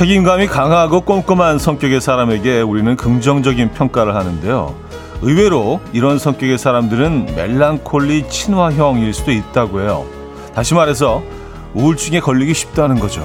책임감이 0.00 0.46
강하고 0.46 1.02
꼼꼼한 1.02 1.58
성격의 1.58 2.00
사람에게 2.00 2.62
우리는 2.62 2.96
긍정적인 2.96 3.72
평가를 3.72 4.14
하는데요. 4.14 4.74
의외로 5.20 5.78
이런 5.92 6.18
성격의 6.18 6.56
사람들은 6.56 7.34
멜랑콜리 7.36 8.30
친화형일 8.30 9.12
수도 9.12 9.30
있다고 9.30 9.82
해요. 9.82 10.06
다시 10.54 10.72
말해서 10.72 11.22
우울증에 11.74 12.20
걸리기 12.20 12.54
쉽다는 12.54 12.98
거죠. 12.98 13.20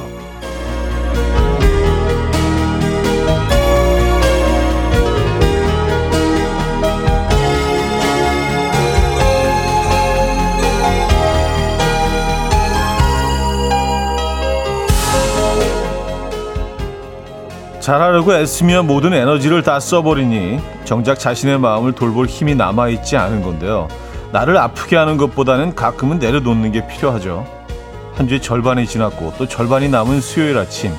잘하려고 17.86 18.34
애쓰며 18.34 18.82
모든 18.82 19.14
에너지를 19.14 19.62
다 19.62 19.80
써버리니 19.80 20.60
정작 20.86 21.20
자신의 21.20 21.60
마음을 21.60 21.92
돌볼 21.92 22.26
힘이 22.26 22.56
남아있지 22.56 23.16
않은 23.16 23.44
건데요. 23.44 23.88
나를 24.32 24.58
아프게 24.58 24.96
하는 24.96 25.18
것보다는 25.18 25.76
가끔은 25.76 26.18
내려놓는 26.18 26.72
게 26.72 26.88
필요하죠. 26.88 27.46
한 28.16 28.28
주의 28.28 28.42
절반이 28.42 28.88
지났고 28.88 29.34
또 29.38 29.48
절반이 29.48 29.90
남은 29.90 30.20
수요일 30.20 30.58
아침 30.58 30.96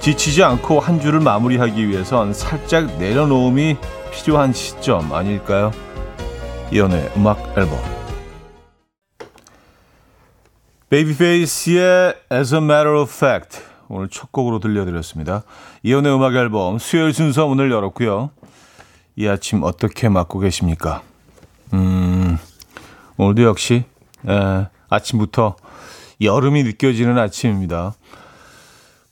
지치지 0.00 0.42
않고 0.42 0.80
한 0.80 0.98
주를 0.98 1.20
마무리하기 1.20 1.86
위해선 1.86 2.32
살짝 2.32 2.86
내려놓음이 2.96 3.76
필요한 4.10 4.54
시점 4.54 5.12
아닐까요? 5.12 5.72
이연의 6.72 7.10
음악 7.18 7.52
앨범 7.58 7.78
베이비페이스의 10.88 12.14
As 12.32 12.54
a 12.54 12.62
Matter 12.62 12.96
of 12.98 13.12
Fact 13.14 13.69
오늘 13.90 14.08
첫 14.08 14.30
곡으로 14.30 14.60
들려드렸습니다. 14.60 15.42
이연의 15.82 16.14
음악 16.14 16.36
앨범 16.36 16.78
수요일 16.78 17.12
순서 17.12 17.46
문을 17.48 17.72
열었고요. 17.72 18.30
이 19.16 19.26
아침 19.26 19.64
어떻게 19.64 20.08
맞고 20.08 20.38
계십니까? 20.38 21.02
음, 21.74 22.38
오늘도 23.16 23.42
역시 23.42 23.84
에, 24.28 24.66
아침부터 24.88 25.56
여름이 26.20 26.62
느껴지는 26.62 27.18
아침입니다. 27.18 27.94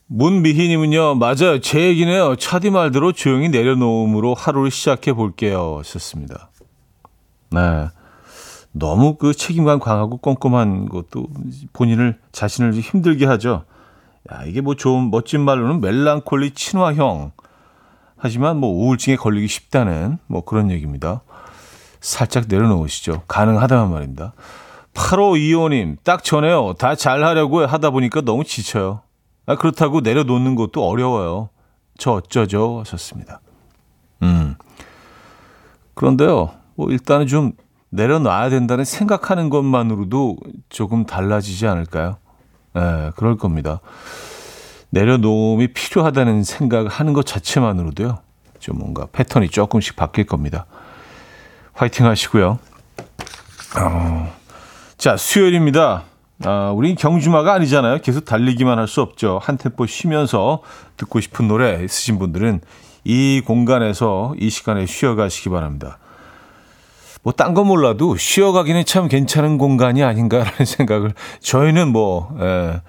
문미희님은요, 0.07 1.15
맞아요. 1.15 1.59
제 1.59 1.81
얘기네요. 1.81 2.35
차디 2.37 2.71
말대로 2.71 3.11
조용히 3.11 3.49
내려놓음으로 3.49 4.33
하루를 4.33 4.71
시작해 4.71 5.11
볼게요. 5.13 5.75
하셨습니다. 5.79 6.49
네. 7.51 7.89
너무 8.71 9.17
그 9.17 9.33
책임감 9.33 9.79
강하고 9.79 10.17
꼼꼼한 10.17 10.87
것도 10.87 11.27
본인을, 11.73 12.17
자신을 12.31 12.73
힘들게 12.73 13.25
하죠. 13.25 13.65
야, 14.31 14.43
이게 14.45 14.61
뭐 14.61 14.75
좋은, 14.75 15.09
멋진 15.11 15.41
말로는 15.41 15.81
멜랑콜리 15.81 16.51
친화형. 16.51 17.31
하지만 18.17 18.57
뭐 18.57 18.69
우울증에 18.69 19.15
걸리기 19.15 19.47
쉽다는 19.47 20.17
뭐 20.27 20.43
그런 20.43 20.71
얘기입니다. 20.71 21.21
살짝 22.01 22.45
내려놓으시죠. 22.47 23.23
가능하다면 23.27 23.91
말입니다. 23.91 24.33
8525님, 24.93 25.97
딱 26.03 26.23
저네요. 26.23 26.73
다 26.77 26.95
잘하려고 26.95 27.65
하다 27.65 27.89
보니까 27.91 28.21
너무 28.21 28.43
지쳐요. 28.43 29.01
아, 29.45 29.55
그렇다고 29.55 30.01
내려놓는 30.01 30.55
것도 30.55 30.85
어려워요. 30.85 31.49
저 31.97 32.11
어쩌죠? 32.13 32.79
하셨습니다. 32.79 33.41
음. 34.21 34.55
그런데요, 35.93 36.51
뭐 36.75 36.91
일단은 36.91 37.27
좀 37.27 37.53
내려놔야 37.89 38.49
된다는 38.49 38.83
생각하는 38.85 39.49
것만으로도 39.49 40.37
조금 40.69 41.05
달라지지 41.05 41.67
않을까요? 41.67 42.17
예, 42.75 42.79
네, 42.79 43.11
그럴 43.15 43.37
겁니다. 43.37 43.79
내려놓음이 44.91 45.73
필요하다는 45.73 46.43
생각을 46.43 46.89
하는 46.89 47.13
것 47.13 47.25
자체만으로도요, 47.25 48.19
좀 48.59 48.77
뭔가 48.79 49.07
패턴이 49.11 49.49
조금씩 49.49 49.95
바뀔 49.95 50.25
겁니다. 50.25 50.65
화이팅 51.73 52.05
하시고요. 52.05 52.59
어, 53.79 54.33
자, 54.97 55.15
수요일입니다. 55.15 56.03
아, 56.45 56.71
우린 56.73 56.95
경주마가 56.95 57.53
아니잖아요. 57.53 57.99
계속 58.01 58.25
달리기만 58.25 58.79
할 58.79 58.87
수 58.87 59.01
없죠. 59.01 59.39
한 59.41 59.57
템포 59.57 59.85
쉬면서 59.85 60.61
듣고 60.97 61.19
싶은 61.19 61.47
노래 61.47 61.83
있으신 61.83 62.17
분들은 62.17 62.61
이 63.03 63.41
공간에서 63.45 64.33
이 64.39 64.49
시간에 64.49 64.85
쉬어가시기 64.85 65.49
바랍니다. 65.49 65.99
뭐, 67.23 67.33
딴 67.33 67.53
거 67.53 67.63
몰라도 67.63 68.15
쉬어가기는 68.15 68.85
참 68.85 69.07
괜찮은 69.07 69.57
공간이 69.57 70.03
아닌가라는 70.03 70.63
생각을 70.65 71.13
저희는 71.41 71.91
뭐, 71.91 72.35
예, 72.39 72.81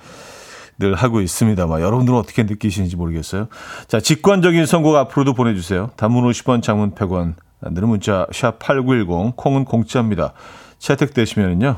늘 0.78 0.94
하고 0.94 1.20
있습니다만 1.20 1.82
여러분들은 1.82 2.18
어떻게 2.18 2.42
느끼시는지 2.44 2.96
모르겠어요. 2.96 3.48
자, 3.86 4.00
직관적인 4.00 4.64
선곡 4.64 4.96
앞으로도 4.96 5.34
보내주세요. 5.34 5.90
단문 5.96 6.24
50원, 6.30 6.62
장문 6.62 6.94
100원, 6.94 7.34
늘은 7.62 7.88
문자 7.88 8.26
샵 8.32 8.58
8910, 8.58 9.36
콩은 9.36 9.66
공짜입니다. 9.66 10.32
채택되시면은요. 10.78 11.76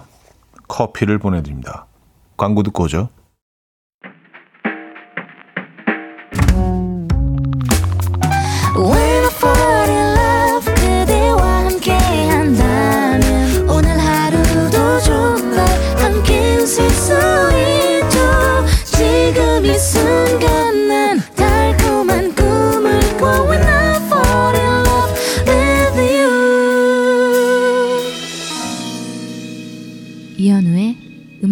커피를 0.69 1.19
보내드립니다. 1.19 1.87
광고 2.37 2.63
듣고 2.63 2.84
오죠. 2.84 3.09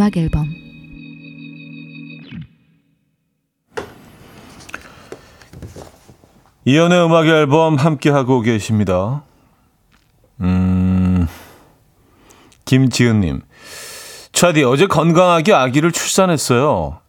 음악 0.00 0.16
앨범 0.16 0.48
이연의 6.64 7.04
음악 7.04 7.26
앨범 7.26 7.76
함께 7.76 8.08
하고 8.08 8.40
계십니다. 8.40 9.24
음, 10.40 11.28
김지은 12.64 13.20
님. 13.20 13.42
차디, 14.32 14.64
어제 14.64 14.86
건강하게 14.86 15.52
아기를 15.52 15.92
출산했어요. 15.92 17.00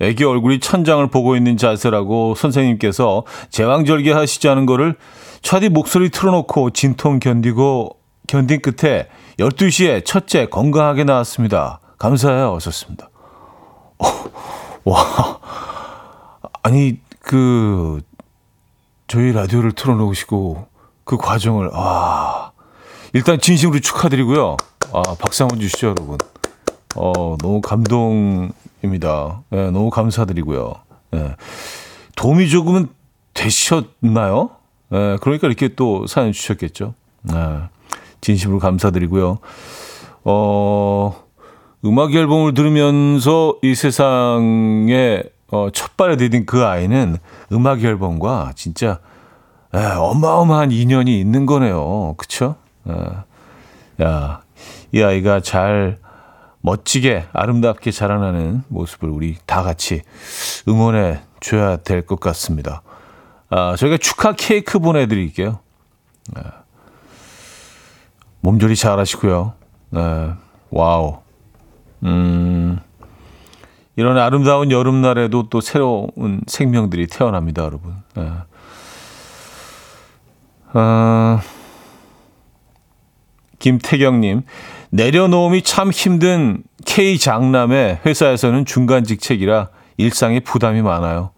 아기 0.00 0.22
얼굴이 0.22 0.60
천장을 0.60 1.04
보고 1.08 1.34
있는 1.34 1.56
자세라고 1.56 2.36
선생님께서 2.36 3.24
제왕절개 3.50 4.12
하시자는 4.12 4.66
거를 4.66 4.94
차디 5.42 5.70
목소리 5.70 6.10
틀어놓고 6.10 6.70
진통 6.70 7.18
견디고 7.18 7.96
견딘 8.28 8.60
끝에 8.62 9.08
12시에 9.40 10.04
첫째 10.04 10.46
건강하게 10.46 11.02
나왔습니다. 11.02 11.80
감사해요. 11.98 12.54
하셨습니다. 12.56 13.08
어, 13.98 14.06
와. 14.84 15.40
아니, 16.62 17.00
그, 17.20 18.00
저희 19.08 19.32
라디오를 19.32 19.72
틀어놓으시고 19.72 20.66
그 21.04 21.16
과정을, 21.16 21.70
아. 21.72 22.50
일단 23.12 23.40
진심으로 23.40 23.80
축하드리고요. 23.80 24.56
아, 24.92 25.02
박수 25.18 25.44
한번 25.44 25.60
주시죠, 25.60 25.88
여러분. 25.88 26.18
어, 26.96 27.36
너무 27.38 27.60
감동입니다. 27.60 29.42
예, 29.52 29.70
너무 29.70 29.90
감사드리고요. 29.90 30.74
예. 31.14 31.36
도움이 32.16 32.48
조금은 32.48 32.88
되셨나요? 33.34 34.50
예, 34.92 35.18
그러니까 35.20 35.46
이렇게 35.46 35.74
또 35.74 36.06
사연 36.06 36.32
주셨겠죠. 36.32 36.94
예, 37.32 37.68
진심으로 38.20 38.58
감사드리고요. 38.58 39.38
어, 40.24 41.25
음악 41.86 42.14
앨범을 42.14 42.54
들으면서 42.54 43.56
이 43.62 43.74
세상에 43.74 45.22
어, 45.48 45.68
첫 45.72 45.96
발에 45.96 46.16
디딘 46.16 46.44
그 46.44 46.64
아이는 46.64 47.18
음악 47.52 47.82
앨범과 47.84 48.52
진짜 48.56 48.98
에, 49.72 49.78
어마어마한 49.78 50.72
인연이 50.72 51.20
있는 51.20 51.46
거네요. 51.46 52.14
그쵸? 52.16 52.56
에, 52.88 54.02
야, 54.04 54.42
이 54.92 55.02
아이가 55.02 55.40
잘 55.40 55.98
멋지게 56.62 57.26
아름답게 57.32 57.92
자라나는 57.92 58.64
모습을 58.68 59.08
우리 59.08 59.36
다 59.46 59.62
같이 59.62 60.02
응원해 60.66 61.20
줘야 61.40 61.76
될 61.76 62.02
것 62.04 62.18
같습니다. 62.18 62.82
아, 63.48 63.76
저희가 63.76 63.98
축하 63.98 64.32
케이크 64.32 64.80
보내드릴게요. 64.80 65.60
에, 66.36 66.40
몸조리 68.40 68.74
잘 68.74 68.98
하시고요. 68.98 69.52
에, 69.94 70.30
wow. 70.70 71.18
음, 72.04 72.78
이런 73.96 74.18
아름다운 74.18 74.70
여름날에도 74.70 75.48
또 75.48 75.60
새로운 75.60 76.40
생명들이 76.46 77.06
태어납니다, 77.06 77.64
여러분. 77.64 77.94
네. 78.14 78.30
아, 80.72 81.40
김태경님, 83.58 84.42
내려놓음이 84.90 85.62
참 85.62 85.90
힘든 85.90 86.62
K 86.84 87.18
장남에 87.18 88.00
회사에서는 88.04 88.66
중간 88.66 89.04
직책이라 89.04 89.70
일상에 89.96 90.40
부담이 90.40 90.82
많아요. 90.82 91.30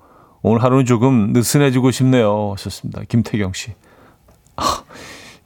오늘 0.43 0.63
하루는 0.63 0.85
조금 0.85 1.33
느슨해지고 1.33 1.91
싶네요. 1.91 2.53
하셨습니다. 2.53 3.03
김태경 3.09 3.53
씨. 3.53 3.73
아, 4.57 4.83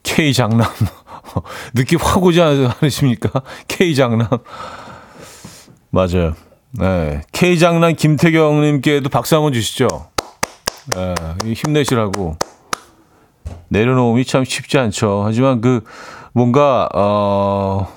K 0.02 0.32
장남. 0.32 0.68
느낌 1.74 1.98
확 2.00 2.22
오지 2.22 2.40
않으십니까? 2.40 3.42
K 3.68 3.94
장남. 3.94 4.28
맞아요. 5.92 6.34
네. 6.70 7.20
K 7.32 7.58
장남 7.58 7.94
김태경님께도 7.94 9.10
박수 9.10 9.36
한번 9.36 9.52
주시죠. 9.52 9.86
네, 10.94 11.14
힘내시라고. 11.52 12.36
내려놓음이 13.68 14.24
참 14.24 14.44
쉽지 14.44 14.78
않죠. 14.78 15.22
하지만 15.24 15.60
그 15.60 15.84
뭔가 16.32 16.88
어 16.94 17.88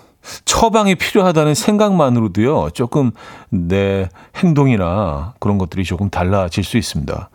처방이 0.43 0.95
필요하다는 0.95 1.55
생각만으로도요. 1.55 2.71
조금 2.71 3.11
내 3.49 4.09
행동이나 4.35 5.33
그런 5.39 5.57
것들이 5.57 5.85
조금 5.85 6.09
달라질 6.09 6.65
수 6.65 6.77
있습니다. 6.77 7.29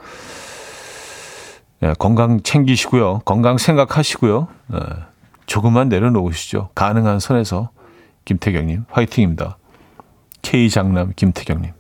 네, 1.80 1.94
건강 1.98 2.42
챙기시고요. 2.42 3.20
건강 3.24 3.56
생각하시고요. 3.56 4.48
네, 4.68 4.78
조금만 5.46 5.88
내려놓으시죠. 5.88 6.68
가능한 6.74 7.18
선에서 7.18 7.70
김태경님 8.26 8.84
화이팅입니다. 8.90 9.56
K 10.42 10.70
장남 10.70 11.12
김태경님 11.14 11.72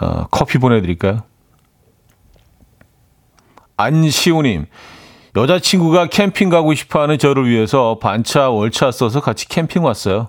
어, 0.00 0.26
커피 0.30 0.58
보내드릴까요? 0.58 1.22
안시우님 3.76 4.66
여자친구가 5.36 6.06
캠핑 6.06 6.48
가고 6.48 6.74
싶어하는 6.74 7.18
저를 7.18 7.48
위해서 7.48 7.98
반차 8.00 8.50
월차 8.50 8.92
써서 8.92 9.20
같이 9.20 9.48
캠핑 9.48 9.82
왔어요. 9.82 10.28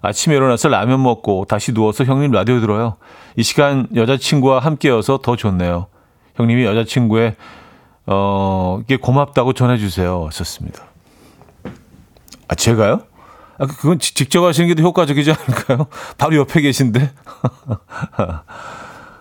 아침에 0.00 0.34
일어나서 0.36 0.68
라면 0.68 1.02
먹고 1.02 1.44
다시 1.46 1.72
누워서 1.74 2.04
형님 2.04 2.30
라디오 2.30 2.60
들어요. 2.60 2.96
이 3.36 3.42
시간 3.42 3.86
여자친구와 3.94 4.60
함께여서 4.60 5.18
더 5.18 5.36
좋네요. 5.36 5.88
형님이 6.36 6.64
여자친구의 6.64 7.34
어 8.06 8.80
이게 8.82 8.96
고맙다고 8.96 9.52
전해주세요. 9.52 10.26
하셨습니다. 10.26 10.84
아 12.48 12.54
제가요? 12.54 13.02
아 13.58 13.66
그건 13.66 13.98
직접 13.98 14.44
하시는 14.44 14.68
게 14.68 14.74
더 14.74 14.82
효과적이지 14.82 15.32
않을까요? 15.32 15.86
바로 16.18 16.36
옆에 16.36 16.60
계신데. 16.60 17.10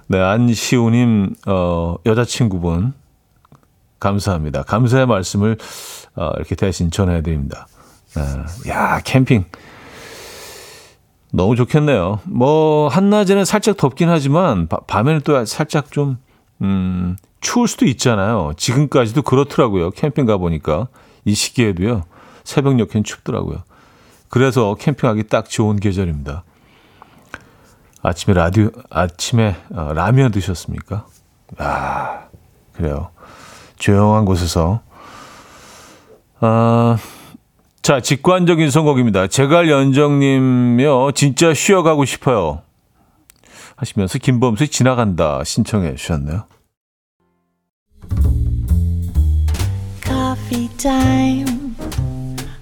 네 0.08 0.20
안시우님 0.22 1.36
어 1.48 1.96
여자친구분 2.06 2.94
감사합니다. 4.00 4.64
감사의 4.64 5.08
말씀을 5.08 5.58
어, 6.16 6.32
이렇게 6.36 6.56
대신 6.56 6.92
전해드립니다. 6.92 7.68
네. 8.16 8.70
야 8.72 9.00
캠핑 9.04 9.46
너무 11.32 11.56
좋겠네요. 11.56 12.20
뭐 12.26 12.88
한낮에는 12.88 13.46
살짝 13.46 13.78
덥긴 13.78 14.10
하지만 14.10 14.68
바, 14.68 14.78
밤에는 14.82 15.22
또 15.22 15.44
살짝 15.46 15.92
좀 15.92 16.18
음, 16.62 17.18
추울 17.42 17.68
수도 17.68 17.86
있잖아요. 17.86 18.54
지금까지도 18.58 19.24
그렇더라고요. 19.24 19.92
캠핑 19.92 20.26
가 20.26 20.38
보니까 20.38 20.88
이 21.26 21.34
시기에도요. 21.34 22.04
새벽녘엔 22.44 23.04
춥더라고요. 23.04 23.64
그래서 24.30 24.76
캠핑하기 24.76 25.24
딱 25.24 25.50
좋은 25.50 25.80
계절입니다. 25.80 26.44
아침에 28.02 28.34
라디오 28.34 28.70
아침에 28.90 29.56
어, 29.74 29.94
라면 29.94 30.32
드셨습니까? 30.32 31.08
아 31.58 32.28
그래요. 32.74 33.12
조용한 33.78 34.26
곳에서. 34.26 34.82
아, 36.40 36.98
자, 37.82 38.02
직관적인 38.02 38.72
선곡입니다. 38.72 39.28
제갈 39.28 39.70
연정님요, 39.70 41.12
진짜 41.12 41.54
쉬어가고 41.54 42.06
싶어요. 42.06 42.62
하시면서 43.76 44.18
김범수 44.20 44.68
지나간다 44.70 45.44
신청해 45.44 45.96
주셨네요. 45.96 46.46
Coffee 50.04 50.70
time. 50.78 51.55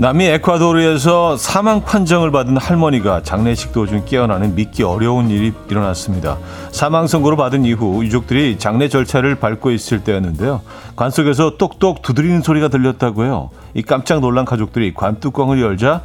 남미 0.00 0.24
에콰도르에서 0.24 1.36
사망 1.36 1.82
판정을 1.82 2.30
받은 2.30 2.56
할머니가 2.56 3.22
장례식 3.22 3.72
도중 3.72 4.06
깨어나는 4.06 4.54
믿기 4.54 4.82
어려운 4.82 5.28
일이 5.28 5.52
일어났습니다. 5.68 6.38
사망 6.72 7.06
선고를 7.06 7.36
받은 7.36 7.66
이후 7.66 8.02
유족들이 8.02 8.58
장례 8.58 8.88
절차를 8.88 9.34
밟고 9.34 9.72
있을 9.72 10.02
때였는데요. 10.02 10.62
관 10.96 11.10
속에서 11.10 11.58
똑똑 11.58 12.00
두드리는 12.00 12.40
소리가 12.40 12.68
들렸다고요. 12.68 13.50
이 13.74 13.82
깜짝 13.82 14.20
놀란 14.20 14.46
가족들이 14.46 14.94
관 14.94 15.20
뚜껑을 15.20 15.60
열자 15.60 16.00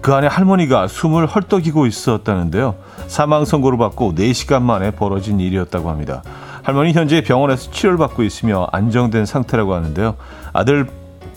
그 0.00 0.14
안에 0.14 0.28
할머니가 0.28 0.88
숨을 0.88 1.26
헐떡이고 1.26 1.84
있었다는데요. 1.84 2.76
사망 3.06 3.44
선고를 3.44 3.76
받고 3.76 4.14
4시간 4.14 4.62
만에 4.62 4.92
벌어진 4.92 5.40
일이었다고 5.40 5.90
합니다. 5.90 6.22
할머니 6.62 6.94
현재 6.94 7.20
병원에서 7.22 7.70
치료를 7.70 7.98
받고 7.98 8.22
있으며 8.22 8.66
안정된 8.72 9.26
상태라고 9.26 9.74
하는데요. 9.74 10.14
아들 10.54 10.86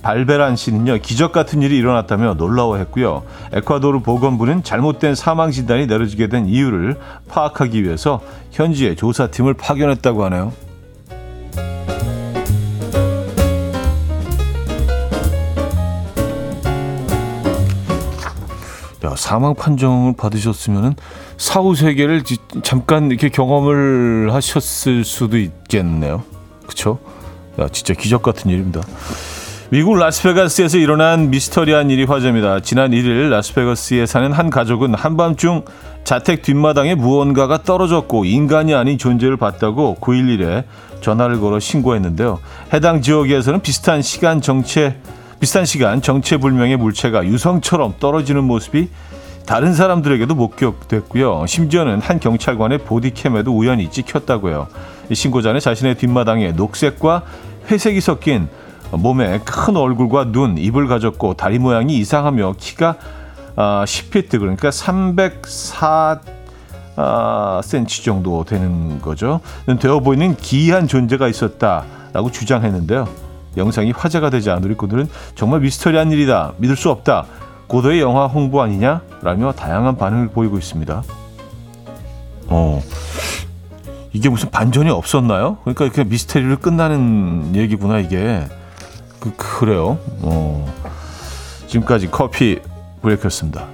발베란 0.01 0.55
씨는요 0.55 0.99
기적 0.99 1.31
같은 1.31 1.61
일이 1.61 1.77
일어났다며 1.77 2.35
놀라워했고요. 2.35 3.23
에콰도르 3.53 3.99
보건부는 4.01 4.63
잘못된 4.63 5.15
사망 5.15 5.51
진단이 5.51 5.87
내려지게 5.87 6.27
된 6.27 6.45
이유를 6.45 6.97
파악하기 7.27 7.83
위해서 7.83 8.21
현지에 8.51 8.95
조사팀을 8.95 9.53
파견했다고 9.55 10.23
하네요. 10.25 10.53
야, 19.05 19.15
사망 19.15 19.55
판정을 19.55 20.13
받으셨으면은 20.17 20.95
사후 21.37 21.73
세계를 21.73 22.23
잠깐 22.63 23.09
이렇게 23.09 23.29
경험을 23.29 24.33
하셨을 24.33 25.05
수도 25.05 25.37
있겠네요. 25.37 26.23
그렇죠? 26.63 26.99
야, 27.59 27.69
진짜 27.69 27.93
기적 27.93 28.21
같은 28.21 28.51
일입니다. 28.51 28.81
미국 29.71 29.99
라스베가스에서 29.99 30.79
일어난 30.79 31.29
미스터리한 31.29 31.91
일이 31.91 32.03
화제입니다. 32.05 32.59
지난 32.61 32.89
1일 32.89 33.29
라스베가스에 33.29 34.07
사는 34.07 34.31
한 34.31 34.49
가족은 34.49 34.95
한밤중 34.95 35.63
자택 36.03 36.41
뒷마당에 36.41 36.95
무언가가 36.95 37.61
떨어졌고 37.61 38.25
인간이 38.25 38.73
아닌 38.73 38.97
존재를 38.97 39.37
봤다고 39.37 39.97
911에 40.01 40.63
전화를 41.01 41.39
걸어 41.39 41.59
신고했는데요. 41.59 42.39
해당 42.73 43.03
지역에서는 43.03 43.61
비슷한 43.61 44.01
시간 44.01 44.41
정체 44.41 44.95
비슷한 45.39 45.65
시간 45.65 46.01
정체불명의 46.01 46.77
물체가 46.77 47.23
유성처럼 47.23 47.93
떨어지는 47.99 48.45
모습이 48.45 48.89
다른 49.45 49.75
사람들에게도 49.75 50.33
목격됐고요. 50.33 51.45
심지어는 51.45 52.01
한 52.01 52.19
경찰관의 52.19 52.79
보디캠에도 52.79 53.55
우연히 53.55 53.91
찍혔다고요. 53.91 54.67
신고자는 55.13 55.59
자신의 55.59 55.95
뒷마당에 55.95 56.53
녹색과 56.53 57.21
회색이 57.69 58.01
섞인 58.01 58.49
몸에 58.91 59.39
큰 59.45 59.75
얼굴과 59.77 60.31
눈, 60.31 60.57
입을 60.57 60.87
가졌고 60.87 61.35
다리 61.35 61.59
모양이 61.59 61.97
이상하며 61.97 62.55
키가 62.57 62.95
아, 63.55 63.83
10피트 63.85 64.39
그러니까 64.39 64.71
304 64.71 66.19
아, 66.95 67.61
센치 67.63 68.03
정도 68.03 68.43
되는 68.43 69.01
거죠. 69.01 69.39
되어 69.79 69.99
보이는 69.99 70.35
기이한 70.35 70.87
존재가 70.87 71.27
있었다라고 71.27 72.31
주장했는데요. 72.31 73.07
영상이 73.57 73.91
화제가 73.91 74.29
되지 74.29 74.49
우리 74.49 74.75
분들은 74.75 75.09
정말 75.35 75.61
미스터리한 75.61 76.11
일이다. 76.11 76.53
믿을 76.57 76.75
수 76.75 76.89
없다. 76.89 77.25
고도의 77.67 78.01
영화 78.01 78.25
홍보 78.27 78.61
아니냐? 78.61 79.01
라며 79.21 79.51
다양한 79.51 79.95
반응을 79.97 80.29
보이고 80.29 80.57
있습니다. 80.57 81.03
어. 82.47 82.81
이게 84.11 84.27
무슨 84.27 84.49
반전이 84.49 84.89
없었나요? 84.89 85.57
그러니까 85.63 85.85
이렇게 85.85 86.03
미스터리를 86.03 86.55
끝나는 86.57 87.55
얘기구나, 87.55 87.99
이게. 87.99 88.43
그, 89.19 89.35
그래요. 89.35 89.99
어. 90.21 90.73
지금까지 91.67 92.09
커피 92.09 92.59
브레이크였습니다. 93.01 93.67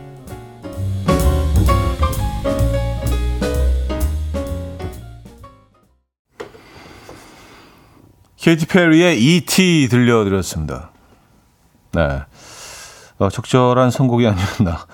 케이티 8.38 8.68
페리의 8.68 9.20
E.T. 9.20 9.88
들려드렸습니다. 9.90 10.92
네. 11.94 12.22
어, 13.18 13.30
적절한 13.30 13.90
선곡이 13.90 14.28
아니었나. 14.28 14.86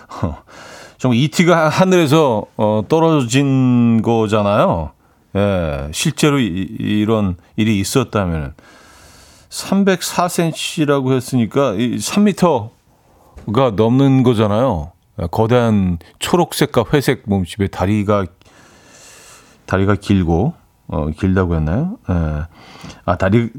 좀 0.97 1.13
E.T.가 1.13 1.67
하늘에서 1.67 2.45
어, 2.55 2.83
떨어진 2.87 4.01
거잖아요. 4.03 4.91
예, 5.35 5.89
실제로 5.91 6.39
이, 6.39 6.45
이런 6.79 7.35
일이 7.55 7.79
있었다면 7.79 8.53
304cm라고 9.51 11.11
했으니까 11.13 11.73
3m가 11.73 12.69
넘는 13.75 14.23
거잖아요. 14.23 14.93
거대한 15.29 15.99
초록색과 16.19 16.85
회색 16.93 17.23
몸집에 17.25 17.67
다리가 17.67 18.25
다리가 19.65 19.95
길고 19.95 20.53
어, 20.87 21.07
길다고 21.11 21.55
했나요? 21.55 21.97
예. 22.09 22.13
아 23.05 23.17
다리 23.17 23.49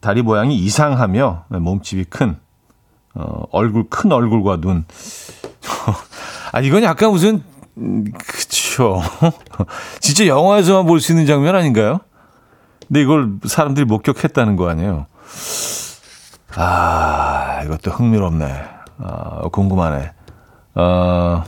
다리 0.00 0.22
모양이 0.22 0.56
이상하며 0.56 1.44
몸집이 1.48 2.04
큰 2.04 2.36
어, 3.14 3.42
얼굴 3.50 3.88
큰 3.88 4.12
얼굴과 4.12 4.60
눈. 4.60 4.84
아 6.52 6.60
이건 6.60 6.82
약간 6.82 7.10
무슨 7.10 7.42
음, 7.76 8.04
그쵸. 8.12 9.00
진짜 10.00 10.26
영화에서만 10.26 10.86
볼 10.86 11.00
수 11.00 11.12
있는 11.12 11.26
장면 11.26 11.54
아닌가요? 11.54 12.00
근데 12.86 13.02
이걸 13.02 13.34
사람들이 13.44 13.84
목격했다는 13.86 14.56
거 14.56 14.68
아니에요? 14.68 15.06
아, 16.56 17.62
이것도 17.64 17.90
흥미롭네. 17.90 18.46
아, 18.98 19.48
궁금하네. 19.52 20.12
어, 20.74 21.44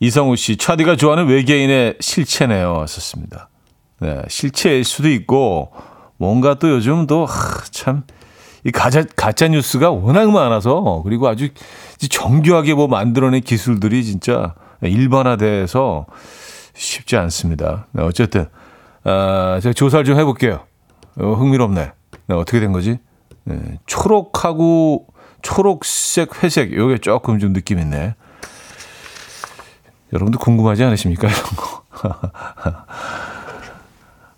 이성우 0.00 0.36
씨, 0.36 0.56
차디가 0.56 0.96
좋아하는 0.96 1.26
외계인의 1.26 1.96
실체네요. 2.00 2.86
썼습니다. 2.86 3.48
네, 4.00 4.22
실체일 4.28 4.84
수도 4.84 5.08
있고, 5.10 5.72
뭔가 6.16 6.54
또 6.54 6.70
요즘 6.70 7.06
도 7.06 7.26
참, 7.70 8.04
이 8.64 8.70
가짜, 8.70 9.04
가짜 9.16 9.48
뉴스가 9.48 9.90
워낙 9.90 10.30
많아서, 10.30 11.02
그리고 11.04 11.28
아주 11.28 11.48
정교하게 12.08 12.74
뭐 12.74 12.86
만들어낸 12.88 13.40
기술들이 13.40 14.04
진짜 14.04 14.54
일반화돼서 14.82 16.06
쉽지 16.74 17.16
않습니다. 17.16 17.86
네, 17.92 18.02
어쨌든, 18.02 18.46
아, 19.04 19.58
제가 19.62 19.72
조사를 19.72 20.04
좀 20.04 20.18
해볼게요. 20.18 20.60
어, 21.20 21.32
흥미롭네. 21.34 21.92
네, 22.28 22.34
어떻게 22.34 22.60
된 22.60 22.72
거지? 22.72 22.98
네, 23.44 23.78
초록하고 23.86 25.06
초록색, 25.42 26.42
회색, 26.42 26.72
요게 26.72 26.98
조금 26.98 27.38
좀 27.38 27.52
느낌 27.52 27.78
있네. 27.78 28.14
여러분도 30.12 30.38
궁금하지 30.38 30.84
않으십니까? 30.84 31.28
이런 31.28 31.42
거. 31.56 31.82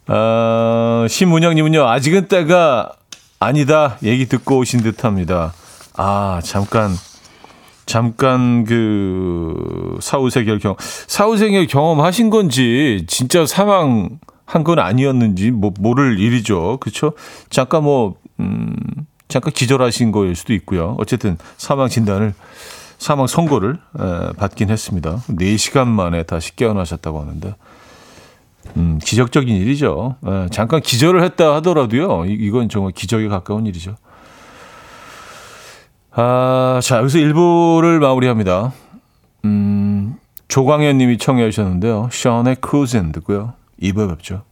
어, 0.13 1.07
신문영님은요, 1.09 1.87
아직은 1.87 2.29
때가 2.29 2.93
아니다. 3.41 3.97
얘기 4.03 4.27
듣고 4.27 4.59
오신 4.59 4.83
듯 4.83 5.05
합니다. 5.05 5.53
아, 5.97 6.41
잠깐, 6.45 6.91
잠깐 7.87 8.65
그 8.65 9.99
사후세계를 10.01 10.61
경험, 10.61 10.77
사후세계 10.79 11.67
경험하신 11.67 12.31
건지, 12.31 13.05
진짜 13.09 13.47
사망 13.47 14.21
한 14.51 14.65
건 14.65 14.79
아니었는지, 14.81 15.51
뭐, 15.53 15.73
모를 15.79 16.19
일이죠. 16.19 16.79
그쵸? 16.81 17.13
잠깐 17.51 17.85
뭐, 17.85 18.17
음, 18.41 18.75
잠깐 19.29 19.53
기절하신 19.53 20.11
거일 20.11 20.35
수도 20.35 20.53
있고요. 20.55 20.97
어쨌든 20.99 21.39
사망 21.57 21.89
진단을 21.89 22.35
사망 22.99 23.27
선고를 23.29 23.79
에, 23.99 24.33
받긴 24.37 24.71
했습니다. 24.71 25.17
4시간 25.29 25.87
만에 25.87 26.25
다시 26.25 26.55
깨어나셨다고 26.57 27.21
하는데 27.21 27.55
음, 28.77 28.99
기적적인 29.03 29.55
일이죠. 29.55 30.17
에, 30.27 30.49
잠깐 30.51 30.81
기절을 30.81 31.23
했다 31.23 31.55
하더라도요. 31.57 32.25
이, 32.27 32.33
이건 32.33 32.69
정말 32.69 32.93
기적에 32.93 33.29
가까운 33.29 33.67
일이죠. 33.67 33.95
아, 36.13 36.81
자, 36.83 36.99
여기서 36.99 37.19
1부를 37.19 38.01
마무리합니다. 38.01 38.73
음, 39.45 40.17
조광현 40.49 40.99
님이 40.99 41.19
청해 41.19 41.49
주셨는데요. 41.51 42.09
션의 42.11 42.57
Cruisin' 42.57 43.13
듣고요. 43.13 43.55
2부에 43.81 44.09
뵙죠. 44.09 44.45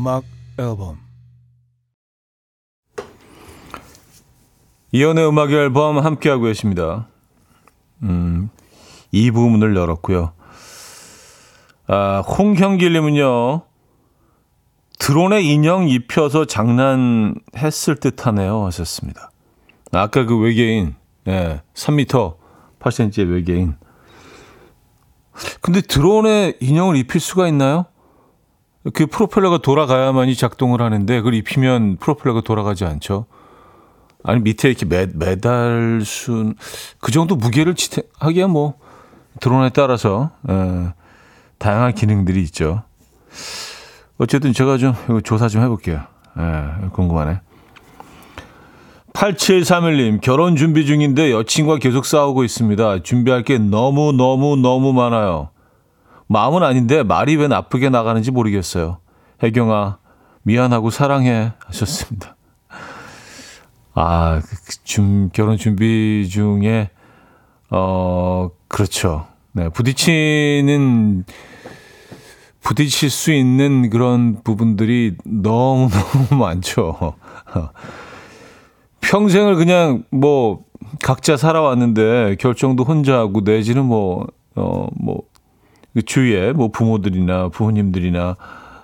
음악 0.00 0.24
앨범 0.58 0.98
이현우의 4.92 5.28
음악 5.28 5.52
앨범 5.52 5.98
함께하고 5.98 6.44
계십니다. 6.44 7.06
음, 8.02 8.48
이 9.12 9.30
부분을 9.30 9.76
열었고요. 9.76 10.32
아, 11.86 12.20
홍형길 12.20 12.94
님은요. 12.94 13.60
드론에 14.98 15.42
인형 15.42 15.86
입혀서 15.86 16.46
장난했을 16.46 17.96
듯 18.00 18.26
하네요 18.26 18.64
하셨습니다. 18.64 19.30
아까 19.92 20.24
그 20.24 20.38
외계인, 20.38 20.94
예, 21.28 21.60
3m 21.74 22.38
8cm의 22.78 23.30
외계인. 23.30 23.76
근데 25.60 25.82
드론에 25.82 26.54
인형을 26.58 26.96
입힐 26.96 27.20
수가 27.20 27.48
있나요? 27.48 27.84
그 28.94 29.06
프로펠러가 29.06 29.58
돌아가야만이 29.58 30.34
작동을 30.34 30.80
하는데 30.80 31.16
그걸 31.18 31.34
입히면 31.34 31.98
프로펠러가 31.98 32.40
돌아가지 32.40 32.84
않죠. 32.84 33.26
아니 34.22 34.40
밑에 34.40 34.68
이렇게 34.68 34.86
매, 34.86 35.06
매달 35.14 36.02
순그 36.04 37.10
정도 37.12 37.36
무게를 37.36 37.74
지탱하기야 37.74 38.48
뭐 38.48 38.74
드론에 39.40 39.70
따라서 39.70 40.30
에, 40.48 40.92
다양한 41.58 41.94
기능들이 41.94 42.42
있죠. 42.44 42.82
어쨌든 44.18 44.52
제가 44.52 44.76
좀 44.78 44.94
조사 45.24 45.48
좀 45.48 45.62
해볼게요. 45.62 46.02
에, 46.38 46.88
궁금하네. 46.92 47.40
8731님, 49.12 50.20
결혼 50.20 50.56
준비 50.56 50.86
중인데 50.86 51.32
여친과 51.32 51.78
계속 51.78 52.06
싸우고 52.06 52.44
있습니다. 52.44 53.02
준비할 53.02 53.42
게 53.42 53.58
너무, 53.58 54.12
너무, 54.12 54.56
너무 54.56 54.92
많아요. 54.92 55.50
마음은 56.30 56.62
아닌데 56.62 57.02
말이 57.02 57.34
왜 57.34 57.48
나쁘게 57.48 57.88
나가는지 57.88 58.30
모르겠어요. 58.30 58.98
혜경아, 59.42 59.98
미안하고 60.42 60.90
사랑해 60.90 61.50
하셨습니다. 61.66 62.36
아, 63.94 64.40
준, 64.84 65.26
그 65.26 65.32
결혼 65.32 65.56
준비 65.56 66.28
중에, 66.30 66.90
어, 67.70 68.48
그렇죠. 68.68 69.26
네, 69.50 69.68
부딪히는, 69.70 71.24
부딪힐 72.62 73.10
수 73.10 73.32
있는 73.32 73.90
그런 73.90 74.40
부분들이 74.44 75.16
너무너무 75.24 76.28
많죠. 76.38 77.14
평생을 79.00 79.56
그냥 79.56 80.04
뭐, 80.12 80.60
각자 81.02 81.36
살아왔는데, 81.36 82.36
결정도 82.38 82.84
혼자 82.84 83.18
하고, 83.18 83.40
내지는 83.40 83.84
뭐, 83.84 84.28
어, 84.54 84.86
뭐, 84.94 85.22
그 85.22 85.29
주위에 86.04 86.52
뭐 86.52 86.68
부모들이나 86.68 87.48
부모님들이나 87.48 88.36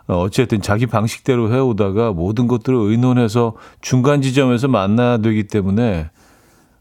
어, 0.09 0.19
어쨌든 0.21 0.63
자기 0.63 0.87
방식대로 0.87 1.53
해오다가 1.53 2.13
모든 2.13 2.47
것들을 2.47 2.77
의논해서 2.79 3.55
중간 3.81 4.23
지점에서 4.23 4.69
만나야 4.69 5.19
되기 5.19 5.45
때문에 5.45 6.11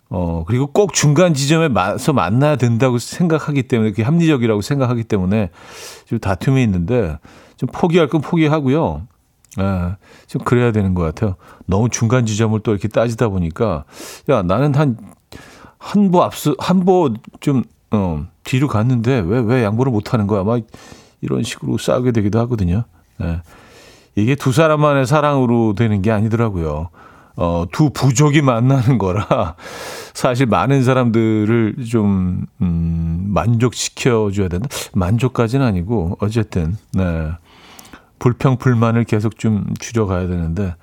어, 0.09 0.43
그리고 0.47 0.67
꼭 0.67 0.93
중간 0.93 1.33
지점에서 1.33 2.13
만나야 2.13 2.55
된다고 2.57 2.99
생각하기 2.99 3.63
때문에 3.63 3.89
그게 3.91 4.03
합리적이라고 4.03 4.61
생각하기 4.61 5.03
때문에 5.05 5.49
좀 6.05 6.19
다툼이 6.19 6.61
있는데 6.63 7.17
좀 7.57 7.69
포기할 7.73 8.07
건 8.07 8.21
포기하고요. 8.21 9.07
예, 9.59 9.95
좀 10.27 10.43
그래야 10.43 10.71
되는 10.71 10.93
것 10.93 11.01
같아요. 11.03 11.35
너무 11.65 11.89
중간 11.89 12.25
지점을 12.25 12.59
또 12.59 12.71
이렇게 12.71 12.87
따지다 12.87 13.29
보니까 13.29 13.85
야, 14.29 14.43
나는 14.43 14.75
한, 14.75 14.97
한 15.79 16.11
보 16.11 16.21
앞서, 16.23 16.53
한 16.59 16.81
보 16.85 17.13
좀, 17.39 17.63
어, 17.95 18.25
뒤로 18.43 18.67
갔는데 18.67 19.23
왜, 19.25 19.39
왜 19.39 19.63
양보를 19.63 19.91
못 19.91 20.13
하는 20.13 20.27
거야? 20.27 20.43
막 20.43 20.61
이런 21.21 21.43
식으로 21.43 21.77
싸우게 21.77 22.11
되기도 22.11 22.39
하거든요. 22.41 22.83
네. 23.17 23.41
이게 24.15 24.35
두 24.35 24.51
사람만의 24.51 25.05
사랑으로 25.05 25.73
되는 25.75 26.01
게 26.01 26.11
아니더라고요. 26.11 26.89
어, 27.37 27.65
두 27.71 27.89
부족이 27.89 28.41
만나는 28.41 28.97
거라 28.97 29.55
사실 30.13 30.45
많은 30.45 30.83
사람들을 30.83 31.75
좀, 31.89 32.45
음, 32.61 33.25
만족시켜줘야 33.27 34.47
된다. 34.47 34.69
만족까지는 34.93 35.65
아니고, 35.65 36.17
어쨌든, 36.21 36.77
네. 36.93 37.31
불평, 38.19 38.57
불만을 38.57 39.03
계속 39.03 39.37
좀 39.37 39.65
줄여가야 39.79 40.27
되는데 40.27 40.75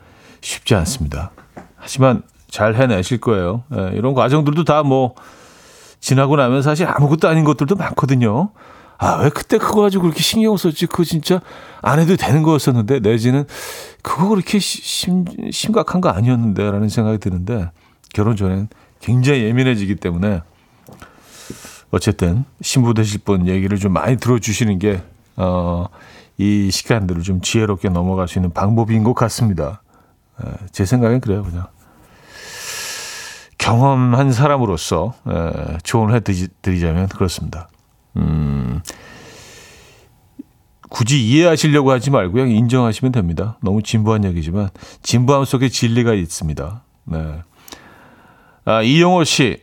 쉽지 0.43 0.75
않습니다. 0.75 1.31
하지만 1.77 2.23
잘 2.51 2.75
해내실 2.75 3.19
거예요. 3.19 3.63
네, 3.71 3.93
이런 3.95 4.13
과정들도 4.13 4.65
다 4.65 4.83
뭐, 4.83 5.15
지나고 6.03 6.37
나면 6.37 6.61
사실 6.63 6.87
아무것도 6.87 7.29
아닌 7.29 7.45
것들도 7.45 7.77
많거든요. 7.77 8.51
아, 8.99 9.21
왜 9.23 9.31
그때 9.31 9.57
그거 9.57 9.81
가지고 9.81 10.03
그렇게 10.03 10.21
신경 10.21 10.57
썼지? 10.57 10.87
그거 10.87 11.05
진짜 11.05 11.41
안 11.81 11.99
해도 11.99 12.17
되는 12.17 12.43
거였었는데, 12.43 13.01
내지는 13.01 13.45
그거 14.03 14.29
그렇게 14.29 14.59
심, 14.59 15.25
심각한 15.51 16.01
거 16.01 16.09
아니었는데, 16.11 16.71
라는 16.71 16.89
생각이 16.89 17.19
드는데, 17.19 17.71
결혼 18.13 18.37
전엔 18.37 18.69
굉장히 19.01 19.45
예민해지기 19.45 19.97
때문에, 19.97 20.43
어쨌든, 21.91 22.45
신부 22.61 22.95
되실 22.95 23.21
분 23.21 23.47
얘기를 23.47 23.79
좀 23.79 23.93
많이 23.93 24.17
들어주시는 24.17 24.79
게, 24.81 25.03
어, 25.37 25.87
이 26.37 26.71
시간들을 26.71 27.23
좀 27.23 27.41
지혜롭게 27.41 27.89
넘어갈 27.89 28.27
수 28.29 28.39
있는 28.39 28.53
방법인 28.53 29.05
것 29.05 29.15
같습니다. 29.15 29.83
제 30.73 30.85
생각엔 30.85 31.21
그래요, 31.21 31.45
그냥. 31.45 31.67
경험한 33.63 34.33
사람으로서 34.33 35.15
조언을 35.85 36.17
해드리자면 36.17 37.07
그렇습니다. 37.07 37.69
음, 38.17 38.83
굳이 40.89 41.25
이해하시려고 41.25 41.93
하지 41.93 42.11
말고 42.11 42.33
그냥 42.33 42.51
인정하시면 42.51 43.13
됩니다. 43.13 43.57
너무 43.63 43.81
진부한 43.81 44.25
얘기지만 44.25 44.71
진부함 45.03 45.45
속에 45.45 45.69
진리가 45.69 46.13
있습니다. 46.13 46.83
네. 47.05 47.43
아, 48.65 48.83
이영호 48.83 49.23
씨. 49.23 49.63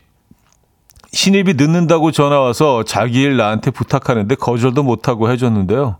신입이 1.12 1.54
늦는다고 1.54 2.10
전화 2.10 2.40
와서 2.40 2.84
자기 2.84 3.20
일 3.20 3.36
나한테 3.36 3.70
부탁하는데 3.70 4.34
거절도 4.36 4.82
못하고 4.82 5.30
해줬는데요. 5.30 5.96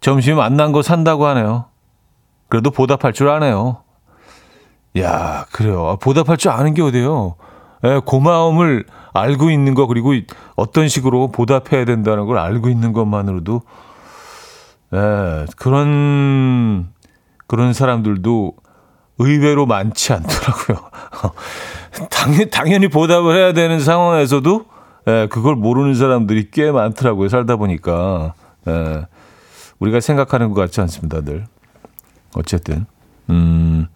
점심 0.00 0.36
만난 0.36 0.70
거 0.70 0.82
산다고 0.82 1.26
하네요. 1.26 1.64
그래도 2.48 2.70
보답할 2.70 3.12
줄 3.12 3.28
아네요. 3.28 3.82
야, 4.96 5.46
그래요. 5.52 5.86
아, 5.86 5.96
보답할 5.96 6.36
줄 6.36 6.50
아는 6.50 6.74
게 6.74 6.82
어디예요? 6.82 7.36
예, 7.84 8.00
고마움을 8.04 8.84
알고 9.12 9.50
있는 9.50 9.74
거 9.74 9.86
그리고 9.86 10.12
어떤 10.56 10.88
식으로 10.88 11.30
보답해야 11.30 11.84
된다는 11.84 12.26
걸 12.26 12.38
알고 12.38 12.68
있는 12.68 12.92
것만으로도 12.92 13.62
예, 14.94 15.46
그런 15.56 16.88
그런 17.46 17.72
사람들도 17.72 18.52
의외로 19.18 19.66
많지 19.66 20.12
않더라고요. 20.12 20.90
당연, 22.10 22.50
당연히 22.50 22.88
보답을 22.88 23.36
해야 23.36 23.52
되는 23.52 23.80
상황에서도 23.80 24.64
예, 25.08 25.28
그걸 25.30 25.56
모르는 25.56 25.94
사람들이 25.94 26.50
꽤 26.50 26.70
많더라고요. 26.70 27.28
살다 27.28 27.56
보니까 27.56 28.34
예, 28.66 29.06
우리가 29.78 30.00
생각하는 30.00 30.50
것 30.52 30.60
같지 30.60 30.80
않습니다, 30.80 31.20
늘. 31.22 31.46
어쨌든 32.34 32.86
음, 33.30 33.88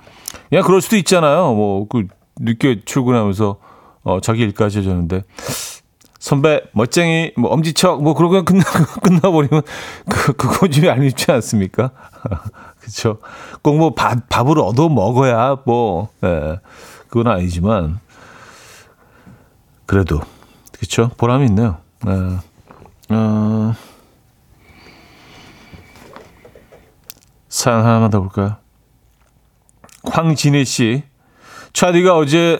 그냥 0.53 0.67
그럴 0.67 0.83
수도 0.83 0.97
있잖아요. 0.97 1.55
뭐 1.55 1.87
그 1.89 2.07
늦게 2.39 2.83
출근하면서 2.85 3.57
어, 4.05 4.21
자기 4.21 4.43
일까지 4.43 4.79
해줬는데 4.79 5.23
선배 6.19 6.63
멋쟁이 6.73 7.33
뭐 7.37 7.51
엄지척 7.53 8.03
뭐 8.03 8.15
그러고 8.15 8.45
끝나 8.45 8.63
끝나버리면 9.03 9.63
그 10.09 10.33
그거 10.35 10.69
좀 10.69 10.85
얄밉지 10.85 11.31
않습니까? 11.33 11.91
그렇죠. 12.81 13.19
꼭뭐 13.63 13.95
밥 13.95 14.29
밥을 14.29 14.59
얻어 14.59 14.89
먹어야 14.89 15.59
뭐 15.65 16.11
예, 16.25 16.59
그건 17.09 17.29
아니지만 17.29 17.99
그래도 19.87 20.21
그렇죠. 20.73 21.11
보람이 21.17 21.47
있네요. 21.47 21.79
예. 22.07 23.15
어, 23.15 23.75
사연 27.49 27.85
하나만 27.85 28.11
더 28.11 28.21
볼까요? 28.21 28.62
황진희 30.05 30.65
씨, 30.65 31.03
차디가 31.73 32.17
어제 32.17 32.59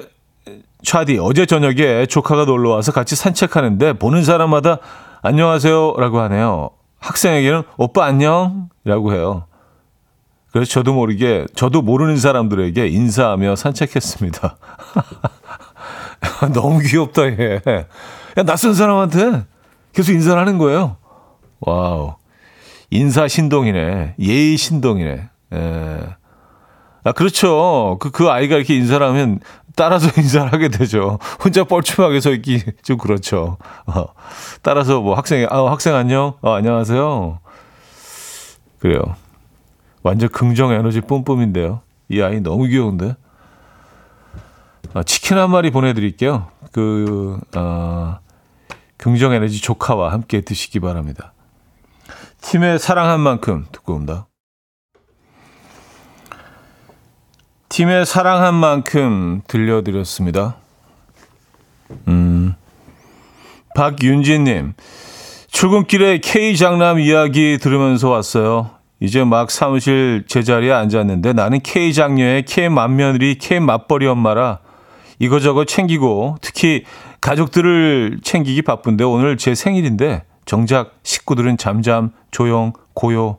차디 0.85 1.19
어제 1.19 1.47
저녁에 1.47 2.07
조카가 2.07 2.45
놀러 2.45 2.71
와서 2.71 2.93
같이 2.93 3.15
산책하는데 3.15 3.95
보는 3.95 4.25
사람마다 4.25 4.79
안녕하세요라고 5.23 6.21
하네요. 6.21 6.71
학생에게는 6.99 7.63
오빠 7.77 8.05
안녕이라고 8.07 9.13
해요. 9.13 9.47
그래서 10.53 10.71
저도 10.71 10.93
모르게 10.93 11.47
저도 11.55 11.83
모르는 11.83 12.17
사람들에게 12.17 12.87
인사하며 12.87 13.57
산책했습니다. 13.57 14.57
너무 16.53 16.81
귀엽다 16.81 17.27
얘. 17.27 17.61
야, 18.37 18.43
낯선 18.43 18.75
사람한테 18.75 19.45
계속 19.93 20.13
인사를 20.13 20.39
하는 20.41 20.59
거예요. 20.59 20.97
wow. 21.61 22.17
인사 22.91 23.29
신동이네. 23.29 24.17
예의 24.19 24.57
신동이네. 24.57 25.29
예. 25.55 26.01
아, 27.05 27.13
그렇죠. 27.13 27.97
그, 28.01 28.11
그 28.11 28.31
아이가 28.31 28.57
이렇게 28.57 28.77
인사를 28.77 29.05
하면 29.05 29.41
따라서 29.75 30.09
인사를 30.21 30.53
하게 30.53 30.69
되죠. 30.69 31.19
혼자 31.43 31.65
뻘쭘하게 31.65 32.21
서 32.21 32.31
있기 32.33 32.63
좀 32.83 32.99
그렇죠. 32.99 33.59
어, 33.87 34.07
따라서 34.63 35.01
뭐 35.01 35.15
학생이, 35.15 35.47
아, 35.51 35.71
학생 35.71 35.95
안녕? 35.95 36.35
어, 36.41 36.53
안녕하세요. 36.53 37.41
그래요. 38.79 39.01
완전 40.03 40.29
긍정 40.29 40.73
에너지 40.73 41.01
뿜뿜인데요. 41.01 41.81
이 42.09 42.21
아이 42.21 42.41
너무 42.41 42.67
귀여운데. 42.67 43.17
아, 44.95 45.03
치킨 45.03 45.39
한 45.39 45.51
마리 45.51 45.71
보내드릴게요. 45.71 46.49
그, 46.73 47.39
어, 47.57 48.19
긍정 48.97 49.33
에너지 49.33 49.61
조카와 49.61 50.13
함께 50.13 50.43
드시기 50.43 50.81
바랍니다. 50.81 51.33
팀의 52.43 52.79
사랑한 52.79 53.21
만큼 53.21 53.67
듣고 53.73 53.95
옵니다. 53.95 54.27
팀의 57.73 58.05
사랑한 58.05 58.55
만큼 58.55 59.41
들려드렸습니다. 59.49 60.57
음, 62.07 62.55
박윤진님, 63.75 64.75
출근길에 65.49 66.19
K장남 66.19 67.01
이야기 67.01 67.57
들으면서 67.57 68.11
왔어요. 68.11 68.73
이제 69.01 69.25
막 69.25 69.51
사무실 69.51 70.25
제자리에 70.29 70.71
앉았는데 70.71 71.33
나는 71.33 71.61
K장녀의 71.61 72.45
K맏며느리 72.45 73.39
K맞벌이 73.39 74.07
엄마라 74.07 74.59
이거저거 75.19 75.65
챙기고 75.65 76.37
특히 76.43 76.85
가족들을 77.23 78.19
챙기기 78.23 78.61
바쁜데 78.61 79.05
오늘 79.05 79.39
제 79.39 79.55
생일인데 79.55 80.25
정작 80.45 80.99
식구들은 81.05 81.57
잠잠, 81.57 82.13
조용, 82.31 82.75
고요, 82.93 83.39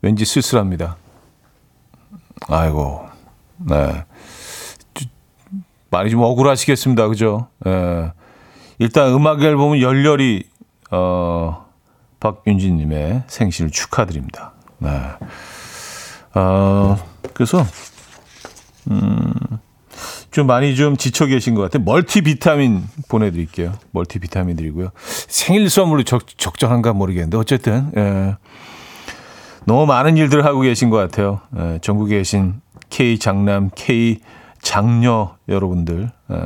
왠지 0.00 0.24
쓸쓸합니다. 0.24 0.96
아이고, 2.48 3.11
네. 3.68 4.04
많이 5.90 6.10
좀 6.10 6.22
억울하시겠습니다. 6.22 7.06
그죠? 7.08 7.48
예. 7.66 8.12
일단 8.78 9.12
음악 9.12 9.42
앨범은 9.42 9.80
열렬히, 9.80 10.44
어, 10.90 11.66
박윤진님의 12.18 13.24
생신을 13.26 13.70
축하드립니다. 13.70 14.52
네. 14.78 14.88
어, 16.34 16.96
그래서, 17.34 17.66
음, 18.90 19.34
좀 20.30 20.46
많이 20.46 20.74
좀 20.76 20.96
지쳐 20.96 21.26
계신 21.26 21.54
것 21.54 21.60
같아요. 21.60 21.84
멀티 21.84 22.22
비타민 22.22 22.88
보내드릴게요. 23.08 23.74
멀티 23.90 24.18
비타민 24.18 24.56
드리고요. 24.56 24.92
생일 24.96 25.68
선물로 25.68 26.04
적, 26.04 26.26
적절한가 26.38 26.94
모르겠는데, 26.94 27.36
어쨌든, 27.36 27.92
예. 27.98 28.36
너무 29.66 29.84
많은 29.84 30.16
일들을 30.16 30.44
하고 30.46 30.60
계신 30.60 30.88
것 30.88 30.96
같아요. 30.96 31.40
예, 31.56 31.78
전국에 31.82 32.16
계신 32.16 32.61
K 32.92 33.18
장남, 33.18 33.70
K 33.74 34.18
장녀 34.60 35.36
여러분들 35.48 36.10
예, 36.30 36.36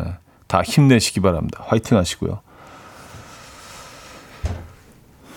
다 0.47 0.63
힘내시기 0.63 1.19
바랍니다. 1.21 1.65
화이팅 1.67 1.99
하시고요. 1.99 2.41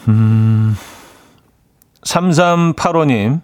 음, 0.08 0.78
3385님. 2.04 3.42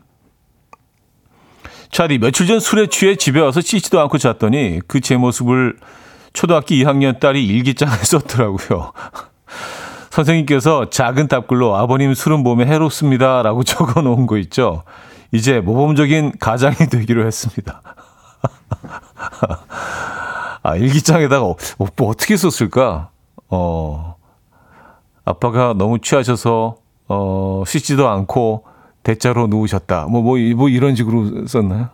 차디, 1.92 2.20
며칠 2.20 2.46
전 2.46 2.60
술에 2.60 2.88
취해 2.88 3.16
집에 3.16 3.40
와서 3.40 3.62
씻지도 3.62 4.00
않고 4.00 4.20
잤더니 4.20 4.82
그 4.88 5.02
제 5.02 5.18
모습을 5.18 5.78
초등학교 6.34 6.76
2학년 6.76 7.20
딸이 7.20 7.46
일기장에 7.46 7.96
썼더라고요. 8.04 8.94
선생님께서 10.12 10.90
작은 10.92 11.28
답글로 11.28 11.76
아버님 11.76 12.14
술은 12.14 12.44
몸에 12.44 12.66
해롭습니다. 12.68 13.42
라고 13.42 13.64
적어 13.66 14.02
놓은 14.02 14.28
거 14.28 14.38
있죠. 14.38 14.84
이제 15.32 15.60
모범적인 15.60 16.34
가장이 16.40 16.76
되기로 16.92 17.26
했습니다. 17.26 17.82
아, 20.64 20.76
일기장에다가 20.76 21.46
어, 21.46 21.56
뭐 21.78 22.10
어떻게 22.10 22.38
썼을까? 22.38 23.10
어, 23.50 24.16
아빠가 25.24 25.74
너무 25.78 26.00
취하셔서, 26.00 26.78
어, 27.08 27.64
씻지도 27.66 28.10
않고 28.10 28.66
대자로 29.04 29.48
누우셨다. 29.48 30.06
뭐, 30.06 30.22
뭐, 30.22 30.38
뭐 30.56 30.70
이런 30.70 30.96
식으로 30.96 31.48
썼나요? 31.48 31.90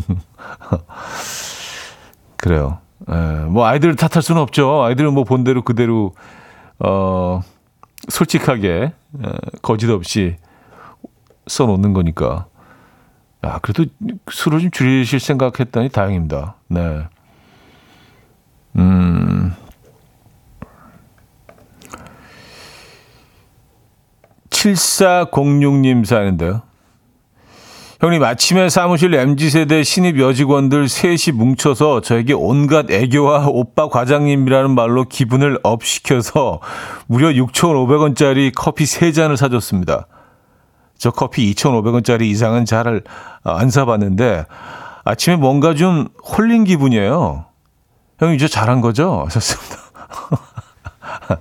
그래요. 2.37 2.79
에, 3.09 3.15
뭐 3.47 3.67
아이들을 3.67 3.97
탓할 3.97 4.23
수는 4.23 4.41
없죠. 4.41 4.83
아이들은 4.83 5.13
뭐 5.13 5.25
본대로 5.25 5.63
그대로, 5.63 6.15
어, 6.79 7.43
솔직하게, 8.09 8.71
에, 8.71 8.93
거짓 9.61 9.91
없이 9.91 10.37
써놓는 11.47 11.93
거니까. 11.93 12.47
아, 13.43 13.59
그래도 13.61 13.91
술을 14.31 14.61
좀 14.61 14.71
줄이실 14.71 15.19
생각했다니 15.21 15.89
다행입니다. 15.91 16.57
네. 16.69 17.05
음. 18.77 19.55
7406님 24.51 26.05
사연인데요. 26.05 26.63
형님, 28.01 28.25
아침에 28.25 28.71
사무실 28.71 29.15
MZ세대 29.15 29.83
신입 29.83 30.19
여직원들 30.19 30.89
셋이 30.89 31.35
뭉쳐서 31.35 32.01
저에게 32.01 32.33
온갖 32.33 32.91
애교와 32.91 33.49
오빠 33.49 33.89
과장님이라는 33.89 34.71
말로 34.75 35.05
기분을 35.05 35.59
업시켜서 35.63 36.61
무려 37.07 37.29
6,500원짜리 37.29 38.53
커피 38.55 38.85
3잔을 38.85 39.37
사줬습니다. 39.37 40.07
저 41.01 41.11
커피 41.11 41.53
2,500원짜리 41.55 42.23
이상은 42.27 42.65
잘 42.65 43.03
안 43.43 43.71
사봤는데 43.71 44.47
아침에 45.05 45.37
뭔가 45.37 45.75
좀 45.75 46.09
홀린 46.23 46.65
기분이에요. 46.65 47.47
형님, 48.19 48.39
저 48.39 48.49
잘한 48.49 48.81
거죠? 48.81 49.25
하셨습니다. 49.27 49.77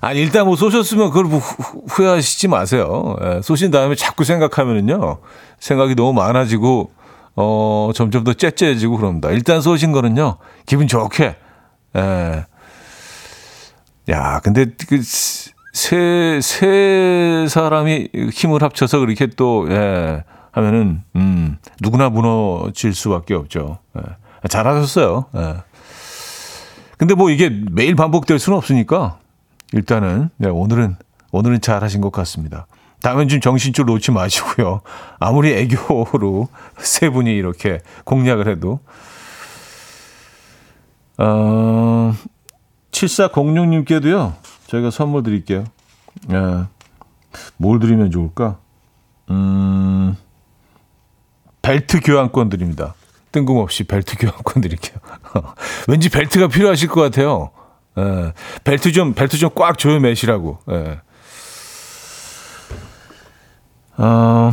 아니, 0.00 0.20
일단 0.20 0.46
뭐 0.46 0.54
쏘셨으면 0.54 1.08
그걸 1.08 1.24
뭐 1.24 1.38
후회하시지 1.38 2.48
마세요. 2.48 3.16
예, 3.24 3.40
쏘신 3.42 3.70
다음에 3.70 3.94
자꾸 3.94 4.24
생각하면은요, 4.24 5.18
생각이 5.58 5.94
너무 5.94 6.12
많아지고, 6.12 6.92
어, 7.36 7.90
점점 7.94 8.22
더 8.22 8.34
째째해지고 8.34 8.98
그럽니다. 8.98 9.30
일단 9.30 9.60
쏘신 9.60 9.92
거는요, 9.92 10.36
기분 10.66 10.86
좋게, 10.86 11.36
예. 11.96 12.46
야, 14.10 14.40
근데 14.40 14.66
그, 14.88 15.00
세, 15.72 16.40
세 16.42 17.46
사람이 17.48 18.08
힘을 18.32 18.62
합쳐서 18.62 18.98
그렇게 19.00 19.26
또, 19.26 19.66
예, 19.70 20.24
하면은, 20.52 21.02
음, 21.16 21.58
누구나 21.80 22.08
무너질 22.08 22.94
수밖에 22.94 23.34
없죠. 23.34 23.78
예. 23.96 24.02
잘하셨어요. 24.48 25.26
예. 25.36 25.56
근데 26.96 27.14
뭐 27.14 27.30
이게 27.30 27.50
매일 27.70 27.94
반복될 27.94 28.38
수는 28.38 28.56
없으니까, 28.56 29.18
일단은 29.72 30.30
네, 30.36 30.48
오늘은 30.48 30.96
오늘은 31.30 31.60
잘하신 31.60 32.00
것 32.00 32.10
같습니다. 32.10 32.66
다음엔 33.02 33.28
좀 33.28 33.40
정신줄 33.40 33.86
놓지 33.86 34.10
마시고요. 34.10 34.80
아무리 35.20 35.52
애교로 35.52 36.48
세 36.78 37.10
분이 37.10 37.30
이렇게 37.30 37.78
공략을 38.04 38.48
해도 38.48 38.80
어, 41.18 42.14
7406님께도요. 42.90 44.34
저희가 44.68 44.90
선물 44.90 45.22
드릴게요. 45.22 45.64
예. 46.30 46.64
뭘 47.56 47.78
드리면 47.80 48.10
좋을까? 48.10 48.58
음, 49.30 50.16
벨트 51.62 52.00
교환권 52.00 52.48
드립니다. 52.48 52.94
뜬금없이 53.32 53.84
벨트 53.84 54.16
교환권 54.16 54.62
드릴게요. 54.62 54.98
왠지 55.88 56.08
벨트가 56.08 56.48
필요하실 56.48 56.88
것 56.88 57.00
같아요. 57.00 57.50
예, 57.98 58.32
벨트 58.64 58.92
좀 58.92 59.12
벨트 59.14 59.36
좀 59.38 59.50
꽉 59.54 59.76
조여 59.78 60.00
매시라고. 60.00 60.58
예. 60.70 61.00
어, 63.96 64.52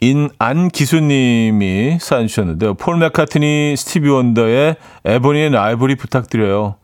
인 0.00 0.30
안 0.38 0.68
기수님이 0.68 1.98
사연 2.00 2.26
주셨는데요. 2.26 2.74
폴 2.74 2.96
맥카트니 2.98 3.74
스티비 3.76 4.08
원더의 4.08 4.76
Ebony 5.04 5.40
and 5.40 5.54
Ivory 5.54 5.96
부탁드려요. 5.96 6.76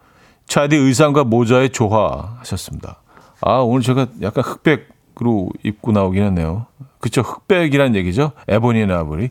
차디 0.47 0.77
의상과 0.77 1.25
모자의 1.25 1.71
조화 1.71 2.37
하셨습니다. 2.39 2.97
아 3.41 3.59
오늘 3.59 3.83
제가 3.83 4.07
약간 4.23 4.45
흑백으로 4.45 5.51
입고 5.63 5.93
나오긴 5.93 6.23
했네요. 6.25 6.67
그쵸 7.01 7.23
흑백이란 7.23 7.97
얘기죠. 7.97 8.33
Ebony 8.49 8.81
and 8.81 8.91
Ivory 8.91 9.31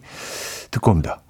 듣고 0.71 0.91
옵니다. 0.91 1.21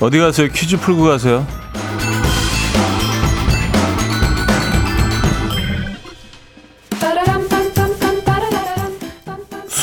어디 0.00 0.18
가세요? 0.18 0.48
퀴즈 0.52 0.76
풀고 0.76 1.04
가세요. 1.04 1.46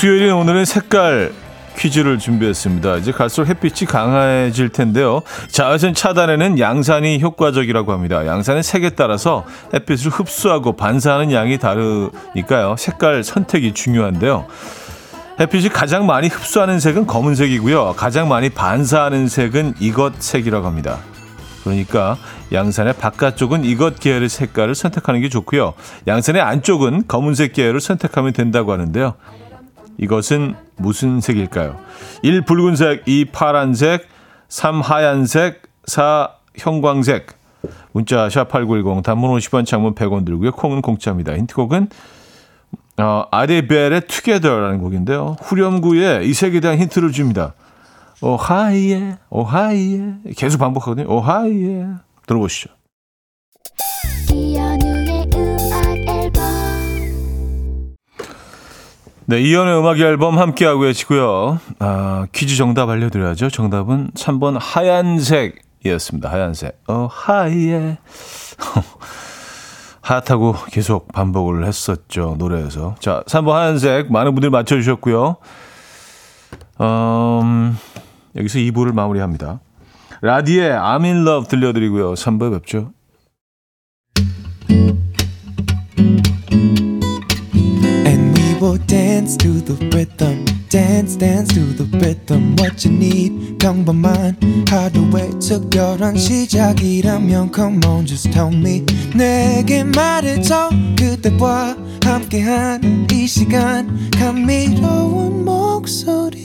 수요일인 0.01 0.33
오늘은 0.33 0.65
색깔 0.65 1.31
퀴즈를 1.77 2.17
준비했습니다. 2.17 2.97
이제 2.97 3.11
갈수록 3.11 3.45
햇빛이 3.45 3.87
강해질 3.87 4.69
텐데요. 4.69 5.21
자외선 5.47 5.93
차단에는 5.93 6.57
양산이 6.57 7.21
효과적이라고 7.21 7.91
합니다. 7.91 8.25
양산의 8.25 8.63
색에 8.63 8.89
따라서 8.95 9.45
햇빛을 9.75 10.09
흡수하고 10.09 10.75
반사하는 10.75 11.31
양이 11.31 11.59
다르니까요. 11.59 12.77
색깔 12.79 13.23
선택이 13.23 13.75
중요한데요. 13.75 14.47
햇빛이 15.39 15.69
가장 15.69 16.07
많이 16.07 16.29
흡수하는 16.29 16.79
색은 16.79 17.05
검은색이고요. 17.05 17.93
가장 17.95 18.27
많이 18.27 18.49
반사하는 18.49 19.27
색은 19.27 19.75
이것 19.79 20.19
색이라고 20.19 20.65
합니다. 20.65 20.97
그러니까 21.63 22.17
양산의 22.51 22.93
바깥쪽은 22.93 23.65
이것 23.65 23.99
계열의 23.99 24.29
색깔을 24.29 24.73
선택하는 24.73 25.21
게 25.21 25.29
좋고요. 25.29 25.75
양산의 26.07 26.41
안쪽은 26.41 27.03
검은색 27.07 27.53
계열을 27.53 27.79
선택하면 27.79 28.33
된다고 28.33 28.71
하는데요. 28.71 29.13
이것은 29.97 30.55
무슨 30.77 31.21
색일까요? 31.21 31.79
1. 32.23 32.45
붉은색, 32.45 33.03
2. 33.05 33.25
파란색, 33.25 34.07
3. 34.49 34.81
하얀색, 34.81 35.61
4. 35.85 36.29
형광색. 36.57 37.27
문자 37.91 38.27
샵8910 38.27 39.03
단문 39.03 39.37
50원 39.37 39.65
장문 39.65 39.95
100원 39.95 40.25
들고요. 40.25 40.51
콩은 40.51 40.81
공짜입니다. 40.81 41.33
힌트곡은 41.33 41.89
어, 42.97 43.25
아데벨의 43.31 44.01
투게더라는 44.07 44.79
곡인데요. 44.79 45.37
후렴구에 45.41 46.21
이 46.23 46.33
색에 46.33 46.59
대한 46.59 46.77
힌트를 46.77 47.11
줍니다. 47.11 47.53
오하이에 48.21 49.17
오하이에 49.29 50.13
계속 50.37 50.59
반복하거든요. 50.59 51.07
오하이에 51.11 51.87
들어보시죠. 52.27 52.69
네, 59.31 59.39
이연의 59.39 59.79
음악 59.79 59.97
앨범 59.97 60.37
함께하고 60.37 60.81
계시고요. 60.81 61.61
아, 61.79 62.27
퀴즈 62.33 62.57
정답 62.57 62.89
알려드려야죠. 62.89 63.49
정답은 63.49 64.11
3번 64.13 64.57
하얀색이었습니다. 64.59 66.29
하얀색. 66.29 66.81
어, 66.89 67.07
하이에. 67.09 67.97
하얗다고 70.03 70.55
계속 70.71 71.13
반복을 71.13 71.65
했었죠. 71.65 72.35
노래에서. 72.39 72.95
자, 72.99 73.23
3번 73.25 73.51
하얀색. 73.51 74.11
많은 74.11 74.35
분들이 74.35 74.49
맞춰주셨고요. 74.49 75.37
음, 76.81 77.77
여기서 78.35 78.59
2부를 78.59 78.93
마무리합니다. 78.93 79.61
라디의 80.19 80.71
I'm 80.71 81.05
in 81.05 81.25
love 81.25 81.47
들려드리고요. 81.47 82.15
3부에 82.15 82.51
뵙죠. 82.51 82.91
Will 88.71 88.85
dance 88.87 89.35
to 89.35 89.59
the 89.59 89.75
rhythm. 89.93 90.45
Dance, 90.69 91.17
dance 91.17 91.53
to 91.53 91.59
the 91.75 91.83
rhythm. 91.99 92.55
What 92.57 92.87
you 92.87 92.95
need, 92.95 93.57
평범한 93.59 94.37
하루의 94.69 95.31
특별한 95.39 96.15
시작이라면 96.15 97.51
Come 97.53 97.85
on, 97.85 98.05
just 98.05 98.31
tell 98.31 98.53
me. 98.53 98.85
내게 99.13 99.83
말해줘. 99.83 100.69
그대와 100.97 101.75
함께한 102.03 103.07
이 103.11 103.27
시간. 103.27 104.09
감미로운 104.11 105.43
목소리. 105.43 106.41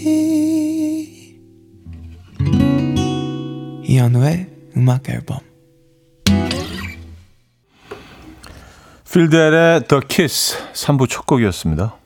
이현우의 3.85 4.49
음악 4.77 5.09
앨범. 5.09 5.39
필델의 9.13 9.87
The 9.89 10.03
Kiss 10.09 10.57
3부 10.75 11.09
첫 11.09 11.25
곡이었습니다. 11.25 12.06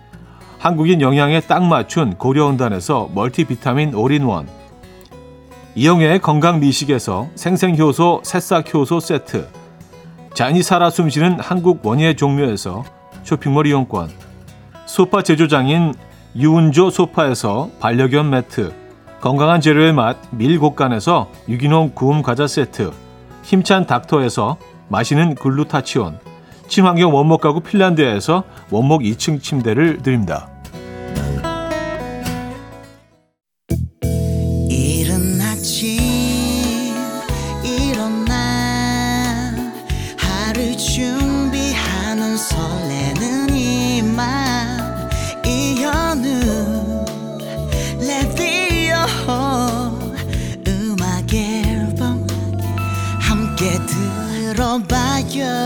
한국인 0.61 1.01
영양에 1.01 1.39
딱 1.39 1.63
맞춘 1.63 2.13
고려은단에서 2.19 3.09
멀티비타민 3.15 3.95
올인원. 3.95 4.47
이영애의 5.73 6.19
건강 6.19 6.59
미식에서 6.59 7.29
생생효소 7.33 8.21
새싹효소 8.23 8.99
세트. 8.99 9.47
잔이 10.35 10.61
살아 10.61 10.91
숨쉬는 10.91 11.39
한국 11.39 11.83
원예 11.83 12.13
종묘에서 12.13 12.83
쇼핑몰 13.23 13.65
이용권. 13.65 14.11
소파 14.85 15.23
제조장인 15.23 15.95
유운조 16.35 16.91
소파에서 16.91 17.71
반려견 17.79 18.29
매트. 18.29 18.71
건강한 19.19 19.61
재료의 19.61 19.93
맛 19.93 20.17
밀곡간에서 20.29 21.27
유기농 21.49 21.93
구움 21.95 22.21
과자 22.21 22.45
세트. 22.45 22.91
힘찬 23.41 23.87
닥터에서 23.87 24.57
마시는 24.89 25.33
글루타치온 25.33 26.19
친환경 26.71 27.13
원목 27.13 27.41
가구 27.41 27.59
핀란드에서 27.59 28.45
원목 28.69 29.01
2층 29.01 29.43
침대를 29.43 30.01
드립니다. 30.01 30.47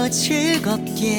즐겁게 0.10 1.16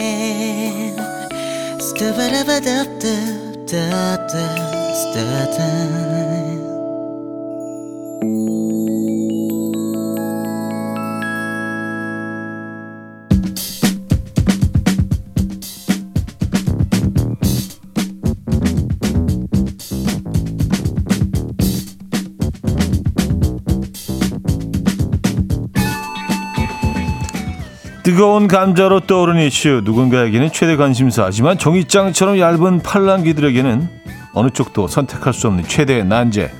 뜨거운 28.16 28.48
감자로 28.48 29.00
떠오르는 29.00 29.42
이슈. 29.42 29.82
누군가에게는 29.84 30.50
최대 30.50 30.76
관심사. 30.76 31.24
하지만 31.24 31.58
종이장처럼 31.58 32.38
얇은 32.38 32.80
팔랑귀들에게는 32.80 33.90
어느 34.32 34.48
쪽도 34.48 34.88
선택할 34.88 35.34
수 35.34 35.48
없는 35.48 35.64
최대의 35.64 36.06
난제. 36.06 36.50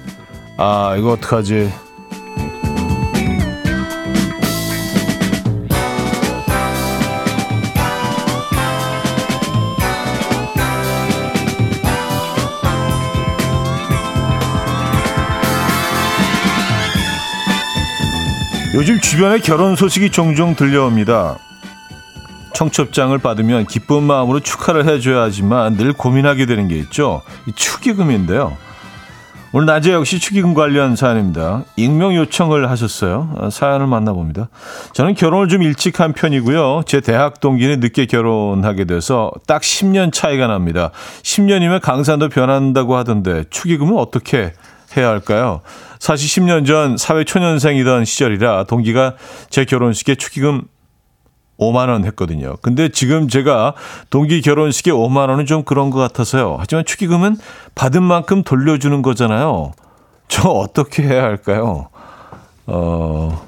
아 0.59 0.95
이거 0.99 1.13
어떡하지 1.13 1.73
요즘 18.77 19.01
주변에 19.01 19.39
결혼 19.39 19.75
소식이 19.75 20.11
종종 20.11 20.55
들려옵니다. 20.55 21.39
청첩장을 22.53 23.17
받으면 23.17 23.65
기쁜 23.65 24.03
마음으로 24.03 24.41
축하를 24.41 24.87
해줘야 24.87 25.23
하지만 25.23 25.79
늘 25.79 25.95
고민하게 25.95 26.45
되는 26.45 26.69
게 26.69 26.77
있죠. 26.81 27.23
이 27.47 27.53
축의금인데요. 27.53 28.55
오늘 29.53 29.65
낮에 29.65 29.93
역시 29.93 30.19
축의금 30.19 30.53
관련 30.53 30.95
사연입니다. 30.95 31.65
익명 31.77 32.15
요청을 32.17 32.69
하셨어요. 32.69 33.35
아, 33.39 33.49
사연을 33.49 33.87
만나봅니다. 33.87 34.51
저는 34.93 35.15
결혼을 35.15 35.49
좀 35.49 35.63
일찍 35.63 35.99
한 36.01 36.13
편이고요. 36.13 36.83
제 36.85 37.01
대학 37.01 37.41
동기는 37.41 37.81
늦게 37.81 38.05
결혼하게 38.05 38.85
돼서 38.85 39.31
딱 39.47 39.63
10년 39.63 40.13
차이가 40.13 40.49
납니다. 40.49 40.91
10년이면 41.23 41.81
강산도 41.81 42.29
변한다고 42.29 42.95
하던데 42.95 43.45
축의금은 43.49 43.97
어떻게 43.97 44.53
해야 44.97 45.09
할까요? 45.09 45.61
사실 45.99 46.29
10년 46.29 46.67
전 46.67 46.97
사회 46.97 47.25
초년생이던 47.25 48.05
시절이라 48.05 48.65
동기가 48.65 49.15
제 49.51 49.65
결혼식에 49.65 50.15
축의금 50.15 50.63
5만 51.59 51.89
원 51.89 52.05
했거든요. 52.07 52.57
근데 52.63 52.89
지금 52.89 53.29
제가 53.29 53.75
동기 54.11 54.43
결혼식에 54.43 54.91
5만 54.91 55.31
원은 55.31 55.47
좀 55.47 55.63
그런 55.65 55.91
것 55.91 55.99
같아서요. 55.99 56.57
하지만 56.59 56.85
축의금은 56.85 57.37
받은 57.75 58.03
만큼 58.03 58.43
돌려주는 58.43 59.01
거잖아요. 59.03 59.73
저 60.29 60.49
어떻게 60.49 61.03
해야 61.03 61.23
할까요? 61.23 61.89
어, 62.67 63.47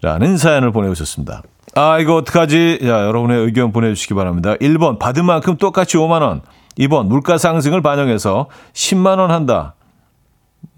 라는 0.00 0.36
사연을 0.36 0.72
보내주셨습니다. 0.72 1.42
아, 1.74 1.98
이거 1.98 2.16
어떡하지? 2.16 2.80
자, 2.82 3.06
여러분의 3.06 3.38
의견 3.44 3.72
보내주시기 3.72 4.14
바랍니다. 4.14 4.54
1번, 4.56 4.98
받은 4.98 5.24
만큼 5.24 5.56
똑같이 5.56 5.96
5만원. 5.96 6.40
2번, 6.78 7.06
물가 7.06 7.38
상승을 7.38 7.82
반영해서 7.82 8.48
10만원 8.72 9.28
한다. 9.28 9.74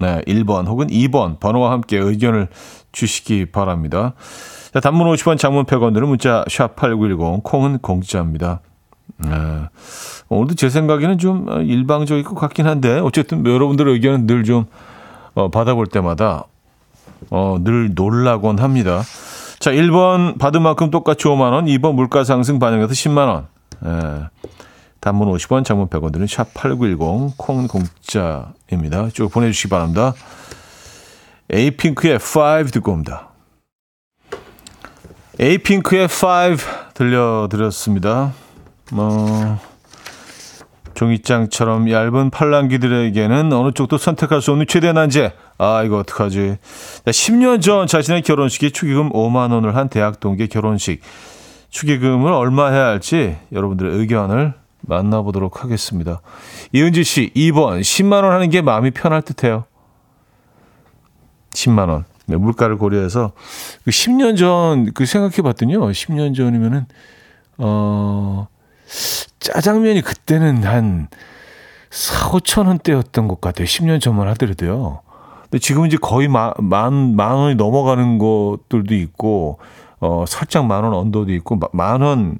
네, 0.00 0.22
1번 0.26 0.66
혹은 0.66 0.86
2번 0.88 1.38
번호와 1.38 1.72
함께 1.72 1.98
의견을 1.98 2.48
주시기 2.90 3.46
바랍니다. 3.46 4.14
자, 4.72 4.80
단문 4.80 5.06
50원, 5.12 5.38
장문 5.38 5.66
100원들은 5.66 6.06
문자 6.06 6.44
샵 6.48 6.74
8910 6.74 7.42
콩은 7.42 7.78
공짜입니다. 7.78 8.60
네. 9.18 9.28
오늘도 10.30 10.54
제 10.54 10.70
생각에는 10.70 11.18
좀 11.18 11.46
일방적일 11.62 12.24
것 12.24 12.34
같긴 12.34 12.66
한데 12.66 12.98
어쨌든 13.00 13.44
여러분들의 13.44 13.92
의견은 13.92 14.26
늘좀 14.26 14.66
어, 15.34 15.50
받아볼 15.50 15.86
때마다 15.86 16.44
어, 17.30 17.58
늘 17.60 17.94
놀라곤 17.94 18.58
합니다. 18.58 19.02
자, 19.58 19.70
1번 19.70 20.38
받은 20.38 20.62
만큼 20.62 20.90
똑같이 20.90 21.24
5만 21.24 21.52
원, 21.52 21.66
2번 21.66 21.94
물가 21.94 22.24
상승 22.24 22.58
반영해서 22.58 22.94
10만 22.94 23.28
원. 23.28 23.46
예. 23.84 24.28
단문 25.00 25.28
50원, 25.32 25.64
장문 25.64 25.88
100원 25.88 26.12
드는 26.12 26.26
샵8910 26.26 27.32
콩 27.36 27.66
공짜입니다. 27.66 29.08
쭉 29.12 29.30
보내주시기 29.30 29.70
바랍니다. 29.70 30.14
에이핑크의 31.50 32.16
5 32.16 32.70
듣고 32.70 32.92
옵니다. 32.92 33.30
에이핑크의 35.38 36.04
5 36.04 36.08
들려드렸습니다. 36.94 38.34
뭐 38.92 39.58
종이장처럼 40.94 41.90
얇은 41.90 42.28
팔랑귀들에게는 42.28 43.52
어느 43.54 43.72
쪽도 43.72 43.96
선택할 43.96 44.42
수 44.42 44.50
없는 44.50 44.66
최대 44.66 44.92
난제. 44.92 45.32
아 45.56 45.82
이거 45.82 45.98
어떡하지. 45.98 46.58
10년 47.06 47.62
전 47.62 47.86
자신의 47.86 48.20
결혼식에 48.20 48.68
축의금 48.68 49.10
5만 49.10 49.52
원을 49.52 49.76
한 49.76 49.88
대학 49.88 50.20
동기 50.20 50.48
결혼식. 50.48 51.00
축의금을 51.70 52.32
얼마 52.32 52.68
해야 52.70 52.86
할지 52.86 53.38
여러분들의 53.52 53.96
의견을 53.96 54.54
만나보도록 54.82 55.62
하겠습니다. 55.64 56.20
이은지 56.72 57.04
씨, 57.04 57.30
2번. 57.34 57.80
10만원 57.80 58.30
하는 58.30 58.50
게 58.50 58.62
마음이 58.62 58.90
편할 58.92 59.22
듯 59.22 59.44
해요. 59.44 59.64
10만원. 61.50 62.04
네, 62.26 62.36
물가를 62.36 62.78
고려해서. 62.78 63.32
그 63.84 63.90
10년 63.90 64.36
전, 64.38 64.92
그 64.94 65.04
생각해 65.06 65.36
봤더니요. 65.42 65.80
10년 65.80 66.34
전이면은, 66.36 66.86
어, 67.58 68.46
짜장면이 69.40 70.02
그때는 70.02 70.62
한 70.64 71.08
4, 71.90 72.30
5천 72.30 72.66
원대였던 72.68 73.26
것 73.26 73.40
같아요. 73.40 73.66
10년 73.66 74.00
전만 74.00 74.28
하더라도요. 74.28 75.00
근데 75.42 75.58
지금 75.58 75.86
이제 75.86 75.96
거의 76.00 76.28
만, 76.28 76.52
만, 76.58 77.16
만 77.16 77.32
원이 77.34 77.56
넘어가는 77.56 78.18
것들도 78.18 78.94
있고, 78.94 79.58
어, 79.98 80.24
살짝 80.28 80.66
만 80.66 80.84
원 80.84 80.94
언더도 80.94 81.32
있고, 81.32 81.58
만 81.72 82.00
원, 82.00 82.38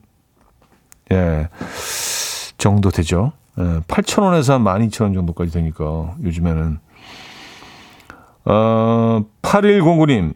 예. 1.10 1.48
정도 2.60 2.90
되죠. 2.90 3.32
예, 3.58 3.62
8,000원에서 3.88 4.52
한 4.52 4.62
12,000원 4.64 5.14
정도까지 5.14 5.52
되니까 5.52 6.14
요즘에는. 6.22 6.78
어, 8.44 9.24
8109님, 9.42 10.34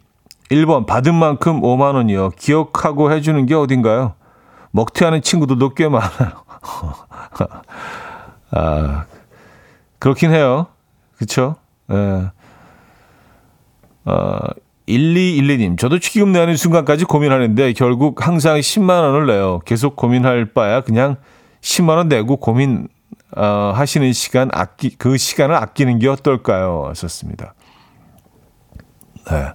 1번 0.51 0.87
받은 0.87 1.15
만큼 1.15 1.61
5만 1.61 1.95
원이요. 1.95 2.31
기억하고 2.31 3.13
해주는 3.13 3.47
게 3.47 3.55
어딘가요? 3.55 4.15
먹튀하는 4.73 5.23
친구들도 5.23 5.75
꽤 5.75 5.89
많아요. 5.89 6.45
아, 8.51 9.05
그렇긴 9.99 10.33
해요. 10.33 10.67
그쵸? 11.17 11.57
예. 11.93 12.31
어, 14.05 14.39
1212님, 14.87 15.79
저도 15.79 15.99
축의금 15.99 16.33
내는 16.33 16.57
순간까지 16.57 17.05
고민하는데 17.05 17.73
결국 17.73 18.27
항상 18.27 18.59
10만 18.59 18.91
원을 18.91 19.27
내요. 19.27 19.61
계속 19.65 19.97
고민할 19.97 20.53
바야 20.53 20.83
그냥 20.83 21.17
10만 21.65 21.97
원 21.97 22.09
내고 22.09 22.37
고민 22.37 22.89
어, 23.37 23.73
하시는 23.75 24.13
시간 24.13 24.51
아끼 24.53 24.91
그 24.97 25.17
시간을 25.17 25.55
아끼는 25.57 25.99
게 25.99 26.09
어떨까요? 26.09 26.85
하셨습니다. 26.89 27.55
네. 29.31 29.53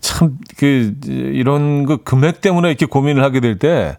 참, 0.00 0.38
그, 0.56 0.94
이런 1.04 1.86
그 1.86 1.96
금액 2.04 2.40
때문에 2.40 2.68
이렇게 2.68 2.86
고민을 2.86 3.22
하게 3.24 3.40
될 3.40 3.58
때 3.58 3.96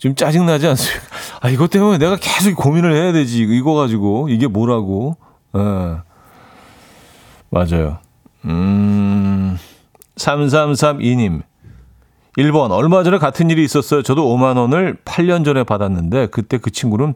좀 0.00 0.14
짜증 0.14 0.46
나지 0.46 0.66
않습니까? 0.66 1.06
아, 1.42 1.50
이것 1.50 1.68
때문에 1.70 1.98
내가 1.98 2.16
계속 2.16 2.56
고민을 2.56 2.94
해야 2.94 3.12
되지. 3.12 3.42
이거 3.42 3.74
가지고. 3.74 4.30
이게 4.30 4.46
뭐라고. 4.46 5.18
예. 5.54 5.58
네. 5.58 5.96
맞아요. 7.50 7.98
음, 8.46 9.58
3332님. 10.16 11.42
1번, 12.36 12.70
얼마 12.70 13.02
전에 13.02 13.18
같은 13.18 13.50
일이 13.50 13.64
있었어요. 13.64 14.02
저도 14.02 14.24
5만 14.36 14.56
원을 14.56 14.98
8년 15.04 15.44
전에 15.44 15.64
받았는데, 15.64 16.28
그때 16.28 16.58
그 16.58 16.70
친구는 16.70 17.14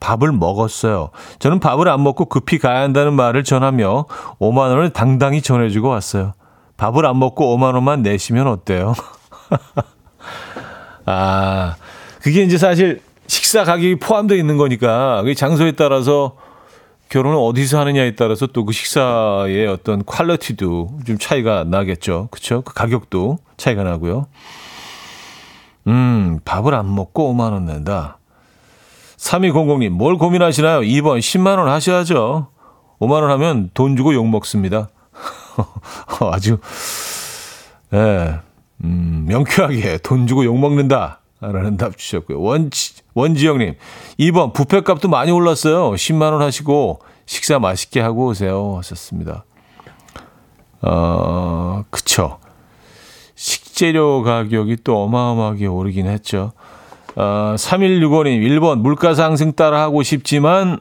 밥을 0.00 0.32
먹었어요. 0.32 1.10
저는 1.38 1.60
밥을 1.60 1.88
안 1.88 2.02
먹고 2.02 2.24
급히 2.24 2.58
가야 2.58 2.80
한다는 2.80 3.12
말을 3.12 3.44
전하며 3.44 4.06
5만 4.40 4.58
원을 4.58 4.90
당당히 4.90 5.42
전해주고 5.42 5.88
왔어요. 5.88 6.32
밥을 6.78 7.06
안 7.06 7.18
먹고 7.18 7.56
5만 7.56 7.74
원만 7.74 8.02
내시면 8.02 8.48
어때요? 8.48 8.94
아, 11.04 11.76
그게 12.22 12.42
이제 12.42 12.56
사실 12.56 13.02
식사 13.26 13.64
가격이 13.64 13.98
포함되어 13.98 14.36
있는 14.36 14.56
거니까 14.56 15.22
그 15.22 15.34
장소에 15.34 15.72
따라서 15.72 16.36
결혼을 17.10 17.36
어디서 17.38 17.80
하느냐에 17.80 18.14
따라서 18.14 18.46
또 18.46 18.64
그 18.64 18.72
식사의 18.72 19.66
어떤 19.66 20.04
퀄리티도 20.04 21.00
좀 21.04 21.18
차이가 21.18 21.64
나겠죠. 21.64 22.28
그렇죠? 22.30 22.62
그 22.62 22.72
가격도 22.72 23.38
차이가 23.56 23.82
나고요. 23.82 24.26
음, 25.88 26.38
밥을 26.44 26.74
안 26.74 26.94
먹고 26.94 27.34
5만 27.34 27.52
원 27.52 27.66
낸다. 27.66 28.18
3200님, 29.16 29.90
뭘 29.90 30.16
고민하시나요? 30.16 30.80
2번 30.80 31.18
10만 31.18 31.58
원 31.58 31.68
하셔야죠. 31.68 32.48
5만 33.00 33.22
원 33.22 33.30
하면 33.30 33.70
돈 33.74 33.96
주고 33.96 34.14
욕 34.14 34.28
먹습니다. 34.28 34.88
아주, 36.32 36.58
예, 37.92 37.96
네, 37.98 38.38
음, 38.84 39.24
명쾌하게 39.28 39.98
돈 39.98 40.26
주고 40.26 40.44
욕 40.44 40.58
먹는다. 40.58 41.19
라는 41.40 41.76
답 41.76 41.96
주셨고요. 41.96 42.40
원지, 42.40 42.94
원지영님, 43.14 43.74
2번, 44.18 44.52
부페값도 44.52 45.08
많이 45.08 45.30
올랐어요. 45.30 45.92
10만원 45.92 46.38
하시고, 46.38 47.00
식사 47.24 47.58
맛있게 47.58 48.00
하고 48.00 48.26
오세요. 48.26 48.76
하셨습니다. 48.78 49.44
어, 50.82 51.84
그쵸. 51.90 52.38
식재료 53.34 54.22
가격이 54.22 54.78
또 54.84 55.02
어마어마하게 55.02 55.66
오르긴 55.66 56.06
했죠. 56.06 56.52
어, 57.16 57.54
3165님, 57.56 58.40
1번, 58.42 58.80
물가 58.80 59.14
상승 59.14 59.52
따라 59.52 59.80
하고 59.80 60.02
싶지만, 60.02 60.80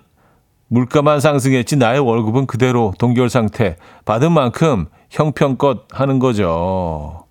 물가만 0.67 1.19
상승했지 1.19 1.77
나의 1.77 1.99
월급은 1.99 2.45
그대로 2.47 2.93
동결 2.99 3.29
상태. 3.29 3.77
받은 4.05 4.31
만큼 4.31 4.87
형편껏 5.09 5.87
하는 5.91 6.19
거죠. 6.19 7.25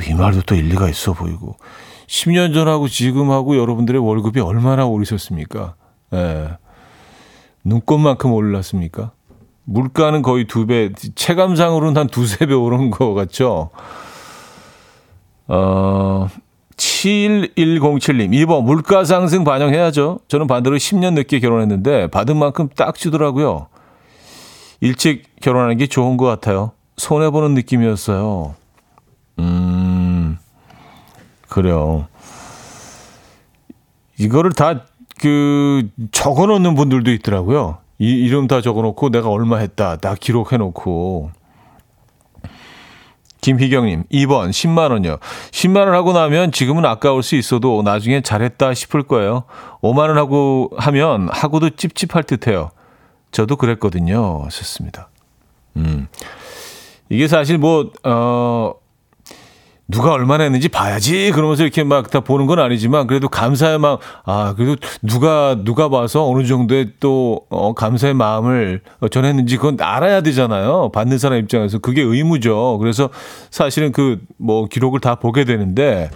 아, 0.00 0.04
또이 0.04 0.14
말도 0.14 0.42
또 0.42 0.54
일리가 0.54 0.88
있어 0.88 1.12
보이고. 1.12 1.56
10년 2.06 2.54
전하고 2.54 2.88
지금하고 2.88 3.56
여러분들의 3.56 4.00
월급이 4.00 4.40
얼마나 4.40 4.86
오르셨습니까? 4.86 5.74
예. 6.14 6.48
눈꽃만큼 7.64 8.32
올랐습니까? 8.32 9.12
물가는 9.64 10.20
거의 10.22 10.46
두 10.46 10.66
배, 10.66 10.90
체감상으로는 11.14 11.96
한 11.96 12.06
두세 12.08 12.46
배 12.46 12.54
오른 12.54 12.90
것 12.90 13.14
같죠? 13.14 13.70
어, 15.46 16.28
7107님, 16.76 18.30
2번, 18.30 18.64
물가 18.64 19.04
상승 19.04 19.44
반영해야죠. 19.44 20.20
저는 20.28 20.46
반대로 20.46 20.76
10년 20.76 21.14
늦게 21.14 21.38
결혼했는데 21.38 22.08
받은 22.08 22.36
만큼 22.36 22.68
딱 22.74 22.96
주더라고요. 22.96 23.68
일찍 24.80 25.24
결혼하는 25.40 25.76
게 25.76 25.86
좋은 25.86 26.16
것 26.16 26.24
같아요. 26.24 26.72
손해보는 26.96 27.54
느낌이었어요. 27.54 28.54
음, 29.40 30.38
그래요. 31.48 32.06
이거를 34.18 34.52
다 34.52 34.90
그 35.20 35.86
적어 36.12 36.46
놓는 36.46 36.74
분들도 36.74 37.12
있더라고요. 37.12 37.78
이 37.98 38.10
이름 38.10 38.46
다 38.46 38.62
적어 38.62 38.80
놓고 38.80 39.10
내가 39.10 39.28
얼마 39.28 39.58
했다. 39.58 39.96
다 39.96 40.14
기록해 40.18 40.56
놓고. 40.56 41.30
김희경님, 43.42 44.04
2번, 44.10 44.50
10만원이요. 44.50 45.18
10만원 45.50 45.90
하고 45.92 46.12
나면 46.12 46.52
지금은 46.52 46.84
아까울 46.84 47.22
수 47.22 47.36
있어도 47.36 47.82
나중에 47.82 48.22
잘했다 48.22 48.74
싶을 48.74 49.02
거예요. 49.02 49.44
5만원 49.82 50.14
하고 50.14 50.70
하면 50.76 51.28
하고도 51.30 51.70
찝찝할 51.70 52.24
듯 52.24 52.46
해요. 52.46 52.70
저도 53.32 53.56
그랬거든요. 53.56 54.44
하셨습니다. 54.44 55.08
음. 55.76 56.08
이게 57.10 57.28
사실 57.28 57.58
뭐, 57.58 57.90
어, 58.04 58.72
누가 59.90 60.12
얼마나 60.12 60.44
했는지 60.44 60.68
봐야지 60.68 61.30
그러면서 61.32 61.62
이렇게 61.62 61.82
막 61.84 62.10
다 62.10 62.20
보는 62.20 62.46
건 62.46 62.58
아니지만 62.58 63.06
그래도 63.06 63.28
감사의 63.28 63.78
마음 63.78 63.98
아 64.24 64.54
그래도 64.56 64.76
누가 65.02 65.56
누가 65.62 65.88
봐서 65.88 66.28
어느 66.28 66.46
정도의 66.46 66.92
또 67.00 67.42
어, 67.50 67.72
감사의 67.74 68.14
마음을 68.14 68.82
전했는지 69.10 69.56
그건 69.56 69.76
알아야 69.80 70.20
되잖아요 70.22 70.90
받는 70.92 71.18
사람 71.18 71.38
입장에서 71.38 71.78
그게 71.78 72.02
의무죠 72.02 72.78
그래서 72.78 73.10
사실은 73.50 73.92
그 73.92 74.18
뭐 74.38 74.66
기록을 74.66 75.00
다 75.00 75.16
보게 75.16 75.44
되는데 75.44 76.10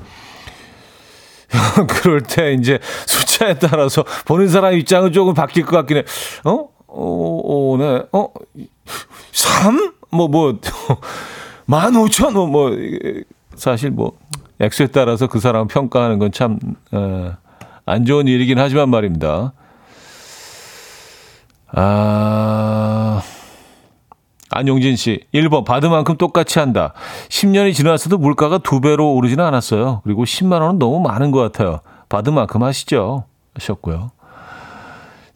그럴 1.89 2.21
때 2.23 2.55
이제 2.55 2.79
숫자에 3.07 3.59
따라서 3.59 4.05
보는 4.25 4.49
사람 4.49 4.75
입장은 4.75 5.13
조금 5.13 5.35
바뀔 5.35 5.65
것 5.65 5.77
같긴 5.77 5.99
해 5.99 6.05
어? 6.45 6.69
어, 6.87 7.41
어, 7.45 7.77
네. 7.77 8.03
어? 8.13 8.29
3? 9.33 9.93
뭐, 10.11 10.29
뭐, 10.29 10.55
15,000, 11.67 12.33
뭐, 12.33 12.47
뭐, 12.47 12.71
사실 13.57 13.91
뭐 13.91 14.13
액수에 14.61 14.89
따라서 14.89 15.27
그 15.27 15.41
사람 15.41 15.67
평가하는 15.67 16.19
건 16.19 16.33
참안 16.33 16.59
어, 16.93 18.05
좋은 18.07 18.29
일이긴 18.29 18.59
하지만 18.59 18.89
말입니다. 18.89 19.53
아 21.73 23.23
안용진 24.51 24.95
씨 24.95 25.25
1번 25.35 25.65
받은 25.65 25.91
만큼 25.91 26.17
똑같이 26.17 26.59
한다. 26.59 26.93
10년이 27.29 27.75
지났어도 27.75 28.19
물가가 28.19 28.59
두 28.59 28.81
배로 28.81 29.13
오르지는 29.15 29.45
않았어요. 29.45 30.03
그리고 30.05 30.25
10만 30.25 30.61
원은 30.61 30.79
너무 30.79 31.01
많은 31.01 31.33
것 31.33 31.41
같아요. 31.41 31.81
받은 32.09 32.33
만큼 32.35 32.63
하시죠. 32.63 33.25
하셨고요. 33.55 34.13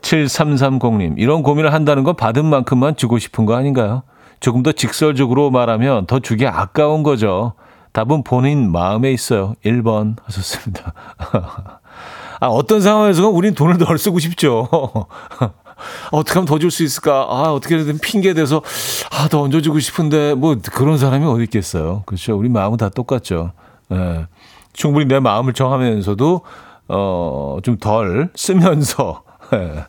7330님 0.00 1.14
이런 1.18 1.42
고민을 1.42 1.72
한다는 1.72 2.04
건 2.04 2.14
받은 2.14 2.44
만큼만 2.44 2.96
주고 2.96 3.18
싶은 3.18 3.46
거 3.46 3.56
아닌가요? 3.56 4.02
조금 4.40 4.62
더 4.62 4.70
직설적으로 4.70 5.50
말하면 5.50 6.06
더 6.06 6.20
주기 6.20 6.46
아까운 6.46 7.02
거죠. 7.02 7.54
답은 7.98 8.22
본인 8.22 8.70
마음에 8.70 9.10
있어요. 9.10 9.54
1번 9.64 10.14
하셨습니다. 10.24 10.92
아, 12.38 12.46
어떤 12.46 12.80
상황에서는 12.80 13.28
우린 13.28 13.56
돈을 13.56 13.76
덜 13.78 13.98
쓰고 13.98 14.20
싶죠. 14.20 14.68
어떻게 16.12 16.34
하면 16.34 16.46
더 16.46 16.58
줄 16.60 16.70
수 16.70 16.84
있을까? 16.84 17.26
아, 17.28 17.52
어떻게든 17.52 17.98
핑계 17.98 18.34
대서, 18.34 18.62
아, 19.10 19.26
더 19.26 19.40
얹어주고 19.42 19.80
싶은데, 19.80 20.34
뭐, 20.34 20.56
그런 20.70 20.96
사람이 20.96 21.26
어디 21.26 21.42
있겠어요. 21.42 22.04
그렇죠. 22.06 22.38
우리 22.38 22.48
마음은 22.48 22.76
다 22.78 22.88
똑같죠. 22.88 23.50
예. 23.90 24.28
충분히 24.72 25.06
내 25.06 25.18
마음을 25.18 25.52
정하면서도, 25.52 26.42
어, 26.86 27.58
좀 27.64 27.78
덜 27.78 28.30
쓰면서, 28.36 29.24
예. 29.54 29.86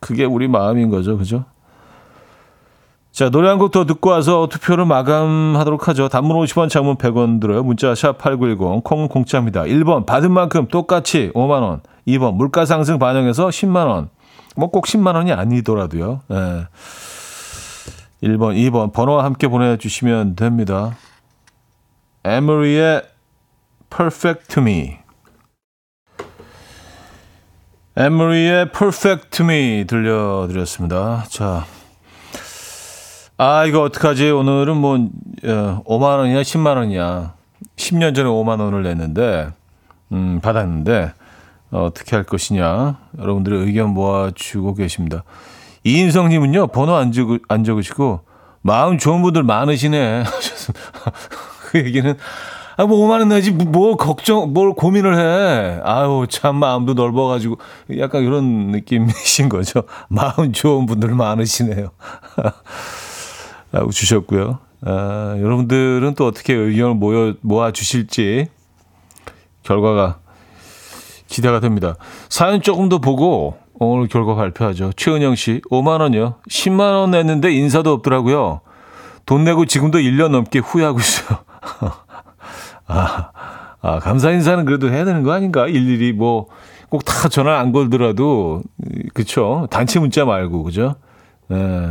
그게 0.00 0.24
우리 0.24 0.48
마음인 0.48 0.90
거죠. 0.90 1.16
그죠? 1.16 1.44
자, 3.16 3.30
노래 3.30 3.48
한 3.48 3.56
곡 3.56 3.70
더 3.70 3.86
듣고 3.86 4.10
와서 4.10 4.46
투표를 4.46 4.84
마감하도록 4.84 5.88
하죠. 5.88 6.10
단문 6.10 6.36
50원, 6.36 6.68
장문 6.68 6.96
100원 6.96 7.40
들어요. 7.40 7.62
문자 7.62 7.94
샵 7.94 8.18
8910, 8.18 8.84
콩은 8.84 9.08
공짜입니다. 9.08 9.62
1번, 9.62 10.04
받은 10.04 10.30
만큼 10.30 10.68
똑같이 10.68 11.30
5만원. 11.34 11.80
2번, 12.06 12.34
물가 12.34 12.66
상승 12.66 12.98
반영해서 12.98 13.48
10만원. 13.48 14.10
뭐 14.54 14.68
꼭 14.70 14.84
10만원이 14.84 15.34
아니더라도요. 15.34 16.20
예. 16.30 16.66
1번, 18.22 18.54
2번, 18.54 18.92
번호와 18.92 19.24
함께 19.24 19.48
보내주시면 19.48 20.36
됩니다. 20.36 20.94
에머리의 22.22 23.00
Perfect 23.88 24.48
to 24.48 24.62
Me. 24.62 24.98
에머리의 27.96 28.72
Perfect 28.72 29.30
to 29.30 29.46
Me 29.46 29.86
들려드렸습니다. 29.86 31.24
자. 31.30 31.64
아, 33.38 33.66
이거 33.66 33.82
어떡하지? 33.82 34.30
오늘은 34.30 34.78
뭐, 34.78 34.96
5만 35.42 36.02
어, 36.02 36.16
원이냐, 36.16 36.40
10만 36.40 36.76
원이냐. 36.76 37.34
10년 37.76 38.14
전에 38.14 38.30
5만 38.30 38.60
원을 38.60 38.82
냈는데, 38.82 39.48
음, 40.12 40.40
받았는데, 40.42 41.12
어, 41.70 41.84
어떻게 41.84 42.16
할 42.16 42.24
것이냐. 42.24 42.96
여러분들의 43.18 43.66
의견 43.66 43.90
모아주고 43.90 44.74
계십니다. 44.74 45.22
이인성님은요, 45.84 46.68
번호 46.68 46.94
안, 46.96 47.12
적으, 47.12 47.38
안 47.48 47.62
적으시고, 47.62 48.20
마음 48.62 48.96
좋은 48.96 49.20
분들 49.20 49.42
많으시네. 49.42 50.24
그 51.68 51.78
얘기는, 51.80 52.16
아, 52.78 52.86
뭐 52.86 53.06
5만 53.06 53.18
원 53.18 53.28
내지 53.28 53.50
뭐, 53.50 53.66
뭐 53.66 53.96
걱정 53.96 54.54
뭘 54.54 54.72
고민을 54.72 55.18
해. 55.18 55.80
아유, 55.84 56.26
참 56.30 56.56
마음도 56.56 56.94
넓어 56.94 57.26
가지고 57.26 57.58
약간 57.98 58.22
이런 58.22 58.68
느낌이신 58.68 59.50
거죠. 59.50 59.82
마음 60.08 60.52
좋은 60.52 60.86
분들 60.86 61.10
많으시네요. 61.10 61.90
라고 63.72 63.90
주셨고요. 63.90 64.58
아, 64.82 65.36
여러분들은 65.38 66.14
또 66.16 66.26
어떻게 66.26 66.54
의견을 66.54 66.94
모여 66.94 67.34
모아 67.40 67.72
주실지 67.72 68.46
결과가 69.62 70.18
기대가 71.26 71.60
됩니다. 71.60 71.96
사연 72.28 72.62
조금 72.62 72.88
더 72.88 72.98
보고 72.98 73.56
오늘 73.74 74.08
결과 74.08 74.34
발표하죠. 74.34 74.92
최은영 74.96 75.34
씨, 75.34 75.60
5만 75.70 76.00
원이요. 76.00 76.36
10만 76.48 76.80
원 76.80 77.10
냈는데 77.10 77.52
인사도 77.52 77.92
없더라고요. 77.92 78.60
돈 79.26 79.44
내고 79.44 79.66
지금도 79.66 79.98
1년 79.98 80.28
넘게 80.30 80.60
후회하고 80.60 81.00
있어요. 81.00 81.38
아, 82.86 83.30
아, 83.82 83.98
감사 83.98 84.30
인사는 84.30 84.64
그래도 84.64 84.88
해야 84.90 85.04
되는 85.04 85.22
거 85.24 85.32
아닌가? 85.32 85.66
일일이 85.66 86.12
뭐, 86.12 86.46
꼭 86.88 87.04
다 87.04 87.28
전화 87.28 87.58
안 87.58 87.72
걸더라도, 87.72 88.62
그쵸. 89.12 89.66
단체 89.70 89.98
문자 89.98 90.24
말고, 90.24 90.62
그죠? 90.62 90.94
네. 91.48 91.90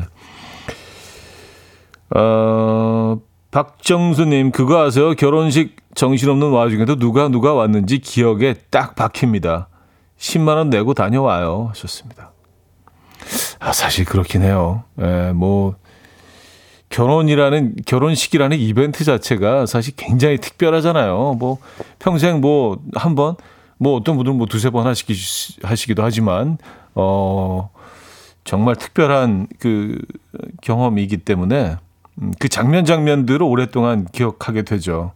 어, 2.16 3.20
박정수님, 3.52 4.52
그거 4.52 4.82
아세요? 4.82 5.14
결혼식 5.16 5.76
정신없는 5.96 6.50
와중에도 6.50 6.96
누가 6.98 7.28
누가 7.28 7.54
왔는지 7.54 8.00
기억에 8.00 8.56
딱 8.70 8.96
박힙니다. 8.96 9.68
10만원 10.18 10.70
내고 10.70 10.94
다녀와요. 10.94 11.68
하셨습니다. 11.70 12.32
아, 13.60 13.74
사실 13.74 14.06
그렇긴 14.06 14.44
해요. 14.44 14.84
예, 15.02 15.34
뭐, 15.36 15.76
결혼이라는, 16.88 17.76
결혼식이라는 17.86 18.60
이벤트 18.60 19.04
자체가 19.04 19.66
사실 19.66 19.94
굉장히 19.98 20.38
특별하잖아요. 20.38 21.36
뭐, 21.38 21.58
평생 22.00 22.40
뭐, 22.40 22.78
한 22.94 23.16
번, 23.16 23.36
뭐, 23.78 23.96
어떤 23.98 24.16
분들은 24.16 24.38
뭐 24.38 24.48
두세 24.48 24.70
번 24.70 24.88
하시기, 24.88 25.14
하시기도 25.64 26.02
하지만, 26.02 26.60
어, 26.94 27.70
정말 28.46 28.78
특별한 28.78 29.48
그 29.60 30.00
경험이기 30.62 31.18
때문에 31.18 31.72
음, 31.72 31.85
그 32.40 32.48
장면 32.50 32.86
장면들을 32.86 33.44
오랫동안 33.44 34.06
기억하게 34.12 34.62
되죠. 34.64 35.12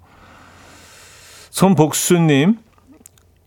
손복수님, 1.51 2.57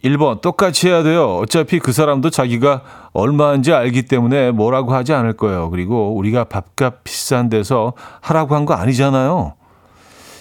1번, 0.05 0.41
똑같이 0.41 0.89
해야 0.89 1.03
돼요. 1.03 1.37
어차피 1.37 1.79
그 1.79 1.93
사람도 1.93 2.31
자기가 2.31 2.83
얼마인지 3.13 3.73
알기 3.73 4.03
때문에 4.03 4.51
뭐라고 4.51 4.95
하지 4.95 5.13
않을 5.13 5.35
거예요. 5.35 5.71
그리고 5.71 6.15
우리가 6.17 6.45
밥값 6.45 7.05
비싼 7.05 7.49
데서 7.49 7.93
하라고 8.21 8.55
한 8.57 8.65
거 8.67 8.75
아니잖아요. 8.75 9.55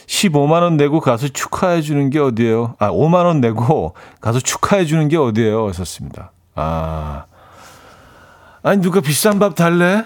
15만원 0.07 0.75
내고 0.75 0.99
가서 0.99 1.27
축하해 1.27 1.81
주는 1.81 2.09
게 2.09 2.19
어디예요? 2.19 2.75
아, 2.79 2.89
5만원 2.91 3.39
내고 3.39 3.93
가서 4.19 4.39
축하해 4.39 4.85
주는 4.85 5.07
게 5.07 5.15
어디예요? 5.17 5.67
하셨습니다. 5.69 6.31
아. 6.55 7.25
아니, 8.63 8.81
누가 8.81 8.99
비싼 8.99 9.39
밥 9.39 9.55
달래? 9.55 10.05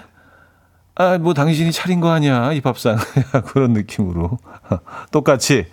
아, 0.98 1.18
뭐 1.18 1.34
당신이 1.34 1.72
차린 1.72 2.00
거 2.00 2.10
아니야. 2.10 2.52
이 2.52 2.60
밥상. 2.60 2.96
그런 3.48 3.72
느낌으로. 3.72 4.38
똑같이 5.12 5.66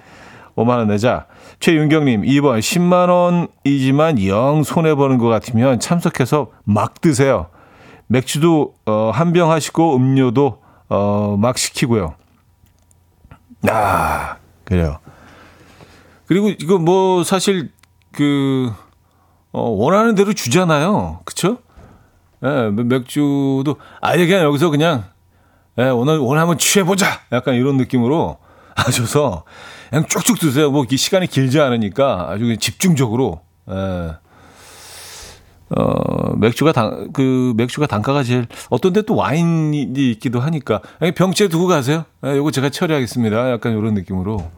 5만원 0.55 0.87
내자. 0.87 1.25
최윤경님, 1.59 2.23
2번 2.23 2.59
10만원이지만 2.59 4.25
영 4.27 4.63
손해보는 4.63 5.17
것 5.17 5.27
같으면 5.29 5.79
참석해서 5.79 6.51
막 6.65 6.99
드세요. 7.01 7.47
맥주도 8.07 8.75
어, 8.85 9.11
한 9.13 9.31
병 9.31 9.49
하시고 9.49 9.95
음료도 9.95 10.61
어, 10.89 11.37
막 11.39 11.57
시키고요. 11.57 12.15
아, 13.69 14.35
그래요. 14.65 14.97
그리고 16.27 16.49
이거 16.49 16.77
뭐 16.77 17.23
사실 17.23 17.71
그 18.11 18.71
어, 19.53 19.61
원하는 19.69 20.15
대로 20.15 20.33
주잖아요. 20.33 21.21
그쵸? 21.23 21.59
예, 22.43 22.69
네, 22.75 22.83
맥주도 22.83 23.77
아예 24.01 24.27
그냥 24.27 24.43
여기서 24.43 24.69
그냥 24.69 25.05
예, 25.79 25.83
오늘 25.85 26.19
오늘 26.21 26.39
한번 26.39 26.57
취해보자. 26.57 27.21
약간 27.31 27.55
이런 27.55 27.77
느낌으로 27.77 28.37
하셔서 28.75 29.43
그냥 29.89 30.05
쭉쭉 30.07 30.39
드세요. 30.39 30.71
뭐 30.71 30.85
시간이 30.89 31.27
길지 31.27 31.59
않으니까 31.59 32.27
아주 32.29 32.55
집중적으로. 32.57 33.41
예. 33.69 34.15
어, 35.75 36.35
맥주가 36.35 36.71
당, 36.71 37.09
그, 37.13 37.53
맥주가 37.57 37.87
단가가 37.87 38.21
제일, 38.21 38.45
어떤 38.69 38.93
데 38.93 39.01
또 39.01 39.15
와인이 39.15 39.81
있기도 40.11 40.39
하니까, 40.39 40.81
병째 41.15 41.47
두고 41.47 41.65
가세요. 41.65 42.05
예, 42.25 42.37
요거 42.37 42.51
제가 42.51 42.69
처리하겠습니다. 42.69 43.51
약간 43.51 43.75
이런 43.75 43.95
느낌으로. 43.95 44.51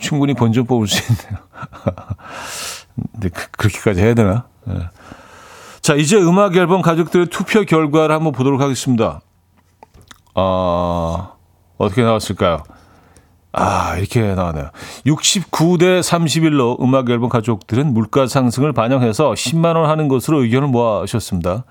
충분히 0.00 0.34
본전 0.34 0.66
뽑을 0.66 0.88
수 0.88 1.00
있네요. 1.12 1.38
근데 3.12 3.28
그, 3.28 3.48
그렇게까지 3.52 4.00
해야 4.00 4.14
되나? 4.14 4.46
예. 4.68 4.88
자, 5.80 5.94
이제 5.94 6.16
음악 6.16 6.56
앨범 6.56 6.82
가족들의 6.82 7.26
투표 7.26 7.62
결과를 7.64 8.12
한번 8.12 8.32
보도록 8.32 8.60
하겠습니다. 8.60 9.20
어, 10.36 11.32
어떻게 11.78 12.02
나왔을까요? 12.02 12.62
아, 13.52 13.96
이렇게 13.96 14.20
나왔네요. 14.34 14.70
69대 15.06 16.00
31로 16.00 16.78
음악 16.82 17.08
앨범 17.08 17.30
가족들은 17.30 17.94
물가 17.94 18.26
상승을 18.26 18.72
반영해서 18.74 19.32
10만 19.32 19.76
원 19.76 19.88
하는 19.88 20.08
것으로 20.08 20.42
의견을 20.42 20.68
모아주셨습니다. 20.68 21.64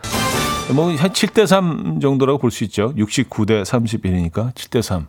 뭐 0.74 0.88
한 0.96 0.96
7대 1.12 1.46
3 1.46 2.00
정도라고 2.00 2.40
볼 2.40 2.50
수 2.50 2.64
있죠. 2.64 2.92
69대 2.96 3.64
31이니까 3.64 4.52
7대 4.56 4.82
3. 4.82 5.06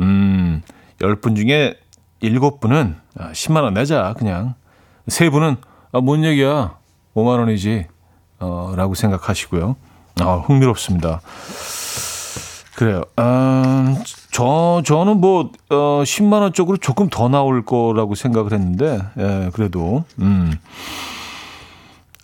음, 0.00 0.62
10분 0.98 1.36
중에 1.36 1.74
7분은 2.22 2.94
10만 3.18 3.62
원 3.64 3.74
내자 3.74 4.14
그냥. 4.16 4.54
3분은 5.08 5.58
아, 5.92 6.00
뭔 6.00 6.24
얘기야? 6.24 6.76
5만 7.14 7.38
원이지. 7.38 7.86
어, 8.40 8.72
라고 8.76 8.94
생각하시고요. 8.94 9.76
아, 10.20 10.34
흥미롭습니다. 10.46 11.20
그래요. 12.78 13.02
음, 13.18 13.96
저, 14.30 14.82
저는 14.86 15.20
뭐, 15.20 15.50
어, 15.68 16.02
10만 16.04 16.42
원 16.42 16.52
쪽으로 16.52 16.76
조금 16.76 17.08
더 17.08 17.28
나올 17.28 17.64
거라고 17.64 18.14
생각을 18.14 18.52
했는데, 18.52 19.00
예, 19.18 19.50
그래도, 19.52 20.04
음. 20.20 20.52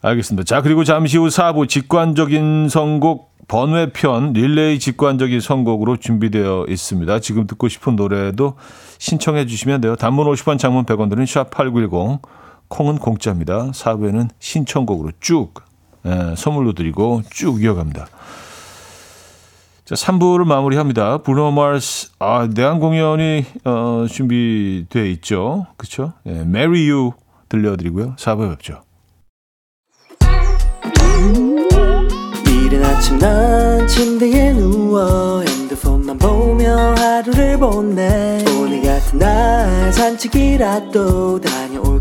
알겠습니다. 0.01 0.45
자, 0.45 0.63
그리고 0.63 0.85
잠시 0.85 1.19
후 1.19 1.27
4부 1.27 1.69
직관적인 1.69 2.69
선곡 2.69 3.33
번외편 3.49 4.33
릴레이 4.35 4.79
직관적인 4.79 5.41
선곡으로 5.41 5.97
준비되어 5.97 6.67
있습니다. 6.69 7.19
지금 7.19 7.49
듣고 7.49 7.67
싶은 7.67 7.97
노래도 7.97 8.55
신청해 8.99 9.47
주시면 9.47 9.81
돼요. 9.81 9.97
단문 9.97 10.29
50원, 10.29 10.61
장문 10.61 10.85
100원 10.85 11.11
드는 11.11 11.25
샵8910, 11.25 12.21
콩은 12.69 12.99
공짜입니다. 12.99 13.73
4부에는 13.73 14.29
신청곡으로 14.39 15.11
쭉, 15.19 15.53
예, 16.07 16.37
선물로 16.37 16.75
드리고 16.75 17.23
쭉 17.31 17.61
이어갑니다. 17.61 18.07
자, 19.85 19.95
3부를 19.97 20.47
마무리합니다. 20.47 21.19
브루노 21.19 21.51
마스, 21.51 22.11
아, 22.19 22.49
내한 22.53 22.81
공연이, 22.81 23.45
어, 23.65 24.07
준비되어 24.09 25.05
있죠. 25.05 25.67
그쵸? 25.77 26.15
예, 26.27 26.31
Marry 26.41 26.89
You 26.91 27.13
들려드리고요. 27.51 28.17
4부에 28.17 28.49
뵙죠. 28.53 28.81
이른 32.47 32.83
아침 32.83 33.19
난 33.19 33.87
침대에 33.87 34.55
누워 34.55 35.43
핸드폰만 35.43 36.17
보며 36.17 36.95
하루를 36.97 37.59
보내 37.59 38.43
오늘 38.59 38.81
같은 38.83 39.19
날 39.19 39.93
산책이라도 39.93 41.43
다녀 41.43 41.74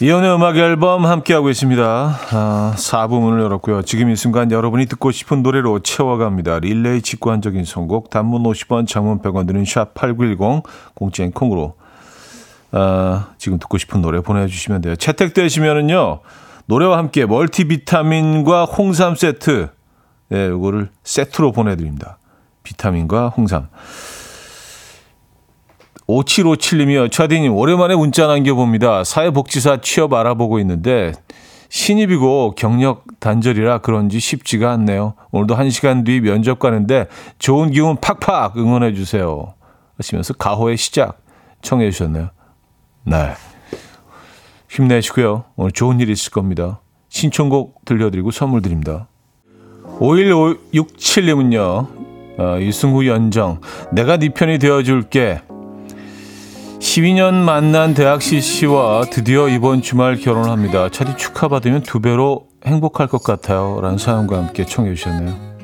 이연의 0.00 0.34
음악 0.34 0.56
앨범 0.56 1.06
함께하고 1.06 1.50
있습니다. 1.50 1.84
아, 1.84 2.74
4부 2.76 3.20
문을 3.20 3.40
열었고요. 3.44 3.82
지금 3.82 4.10
이 4.10 4.16
순간 4.16 4.50
여러분이 4.50 4.86
듣고 4.86 5.12
싶은 5.12 5.44
노래로 5.44 5.80
채워갑니다. 5.80 6.58
릴레이 6.58 7.00
직관적인 7.00 7.64
선곡, 7.64 8.10
단문 8.10 8.42
50원, 8.42 8.88
장문 8.88 9.20
100원 9.20 9.46
드는 9.46 9.62
샵8910, 9.62 10.64
공짜인 10.94 11.30
콩으로 11.30 11.76
아, 12.72 13.28
지금 13.38 13.60
듣고 13.60 13.78
싶은 13.78 14.02
노래 14.02 14.20
보내주시면 14.20 14.80
돼요. 14.80 14.96
채택되시면은요, 14.96 16.20
노래와 16.66 16.98
함께 16.98 17.24
멀티비타민과 17.24 18.64
홍삼 18.64 19.14
세트, 19.14 19.68
예, 20.32 20.48
요거를 20.48 20.88
세트로 21.04 21.52
보내드립니다. 21.52 22.18
비타민과 22.64 23.28
홍삼. 23.28 23.68
5757님이요. 26.08 27.10
차디님, 27.10 27.54
오랜만에 27.54 27.96
문자 27.96 28.26
남겨봅니다. 28.26 29.04
사회복지사 29.04 29.80
취업 29.80 30.12
알아보고 30.12 30.58
있는데, 30.60 31.12
신입이고 31.74 32.54
경력 32.56 33.04
단절이라 33.18 33.78
그런지 33.78 34.20
쉽지가 34.20 34.70
않네요. 34.70 35.14
오늘도 35.32 35.56
한 35.56 35.70
시간 35.70 36.04
뒤 36.04 36.20
면접 36.20 36.60
가는데 36.60 37.08
좋은 37.40 37.72
기운 37.72 37.96
팍팍 37.96 38.56
응원해 38.56 38.94
주세요. 38.94 39.54
하시면서 39.96 40.34
가호의 40.34 40.76
시작 40.76 41.20
청해 41.62 41.90
주셨네요. 41.90 42.30
네. 43.06 43.32
힘내시고요. 44.70 45.46
오늘 45.56 45.72
좋은 45.72 45.98
일 45.98 46.10
있을 46.10 46.30
겁니다. 46.30 46.80
신청곡 47.08 47.84
들려드리고 47.84 48.30
선물 48.30 48.62
드립니다. 48.62 49.08
5167님은요. 49.98 51.88
어, 52.38 52.58
이승후 52.58 53.08
연정 53.08 53.60
내가 53.92 54.16
네 54.16 54.28
편이 54.28 54.60
되어줄게 54.60 55.40
12년 56.84 57.32
만난 57.32 57.94
대학 57.94 58.20
CC와 58.20 59.06
드디어 59.10 59.48
이번 59.48 59.80
주말 59.80 60.16
결혼합니다. 60.16 60.90
차디 60.90 61.16
축하받으면 61.16 61.82
두 61.82 61.98
배로 61.98 62.48
행복할 62.66 63.08
것 63.08 63.22
같아요. 63.22 63.80
라는 63.80 63.96
사연과 63.96 64.36
함께 64.36 64.66
청해 64.66 64.94
주셨네요. 64.94 65.54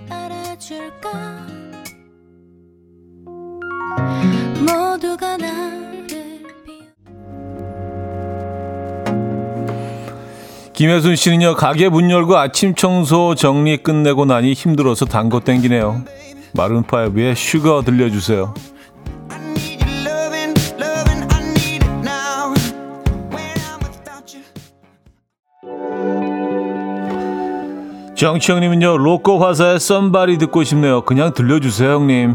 김혜순 10.72 11.16
씨는요, 11.16 11.56
가게 11.56 11.88
문 11.88 12.10
열고 12.10 12.38
아침 12.38 12.74
청소 12.74 13.34
정리 13.34 13.76
끝내고 13.76 14.24
나니 14.24 14.54
힘들어서 14.54 15.04
단 15.04 15.28
거 15.28 15.40
땡기네요. 15.40 16.02
마룬파이브의 16.54 17.36
슈거 17.36 17.82
들려주세요. 17.84 18.54
정치 28.20 28.52
형님은요 28.52 28.98
로꼬 28.98 29.42
화사의 29.42 29.80
썸바리 29.80 30.36
듣고 30.36 30.62
싶네요. 30.62 31.00
그냥 31.06 31.32
들려주세요 31.32 31.94
형님. 31.94 32.34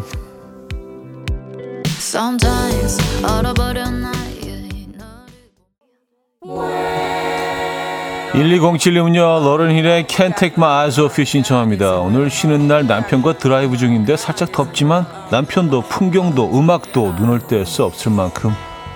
1207님은요 8.33 9.45
러른 9.45 9.75
힐의 9.75 10.05
Can't 10.05 10.35
Take 10.35 10.55
My 10.57 10.85
Eyes 10.85 10.99
Off 10.99 11.21
You 11.21 11.25
신청합니다. 11.25 11.97
오늘 11.97 12.31
쉬는 12.31 12.67
날 12.67 12.87
남편과 12.87 13.37
드라이브 13.37 13.77
중인데 13.77 14.17
살짝 14.17 14.51
덥지만 14.51 15.05
남편도 15.29 15.81
풍경도 15.81 16.57
음악도 16.57 17.13
눈을 17.19 17.41
뗄 17.41 17.63
수 17.67 17.83
없을 17.83 18.11
만큼 18.11 18.49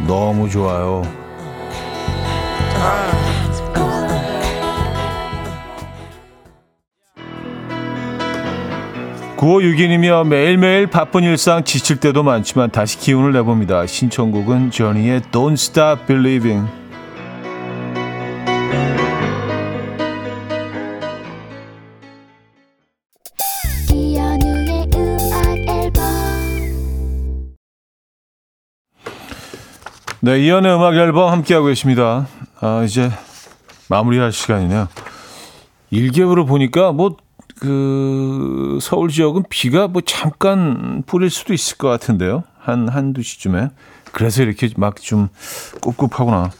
너무 0.07 0.49
좋아요. 0.49 1.03
9562님이요. 9.39 10.27
매일매일 10.27 10.87
바쁜 10.87 11.23
일상 11.23 11.63
지칠 11.63 11.95
때도 11.95 12.23
많지만 12.23 12.71
다시 12.71 12.99
기운을 12.99 13.31
내봅니다. 13.31 13.85
신청곡은 13.85 14.71
저니의 14.71 15.21
Don't 15.31 15.53
Stop 15.53 16.05
Believing. 16.07 16.69
네, 30.21 30.37
이연의 30.37 30.75
음악 30.75 30.95
앨범 30.95 31.31
함께하고 31.31 31.67
계십니다. 31.67 32.27
아, 32.59 32.83
이제 32.83 33.09
마무리할 33.87 34.33
시간이네요. 34.33 34.89
일개으로 35.91 36.45
보니까 36.45 36.91
뭐 36.91 37.15
그 37.59 38.79
서울 38.81 39.09
지역은 39.09 39.43
비가 39.49 39.87
뭐 39.87 40.01
잠깐 40.05 41.03
뿌릴 41.05 41.29
수도 41.29 41.53
있을 41.53 41.77
것 41.77 41.87
같은데요. 41.89 42.43
한 42.59 42.87
한두 42.87 43.21
시쯤에. 43.21 43.69
그래서 44.11 44.43
이렇게 44.43 44.69
막 44.77 44.95
좀 45.01 45.29
꿉꿉하구나. 45.81 46.51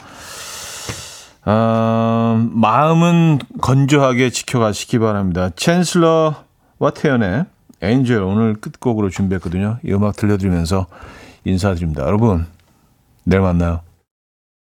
아, 1.45 2.47
마음은 2.51 3.39
건조하게 3.61 4.29
지켜가시기 4.29 4.99
바랍니다. 4.99 5.49
챈슬러와 5.49 6.93
태연의 6.93 7.45
엔젤 7.81 8.21
오늘 8.21 8.55
끝곡으로 8.55 9.09
준비했거든요. 9.09 9.79
이 9.83 9.93
음악 9.93 10.15
들려드리면서 10.17 10.87
인사드립니다. 11.45 12.03
여러분, 12.03 12.45
내일 13.23 13.41
만나요. 13.41 13.81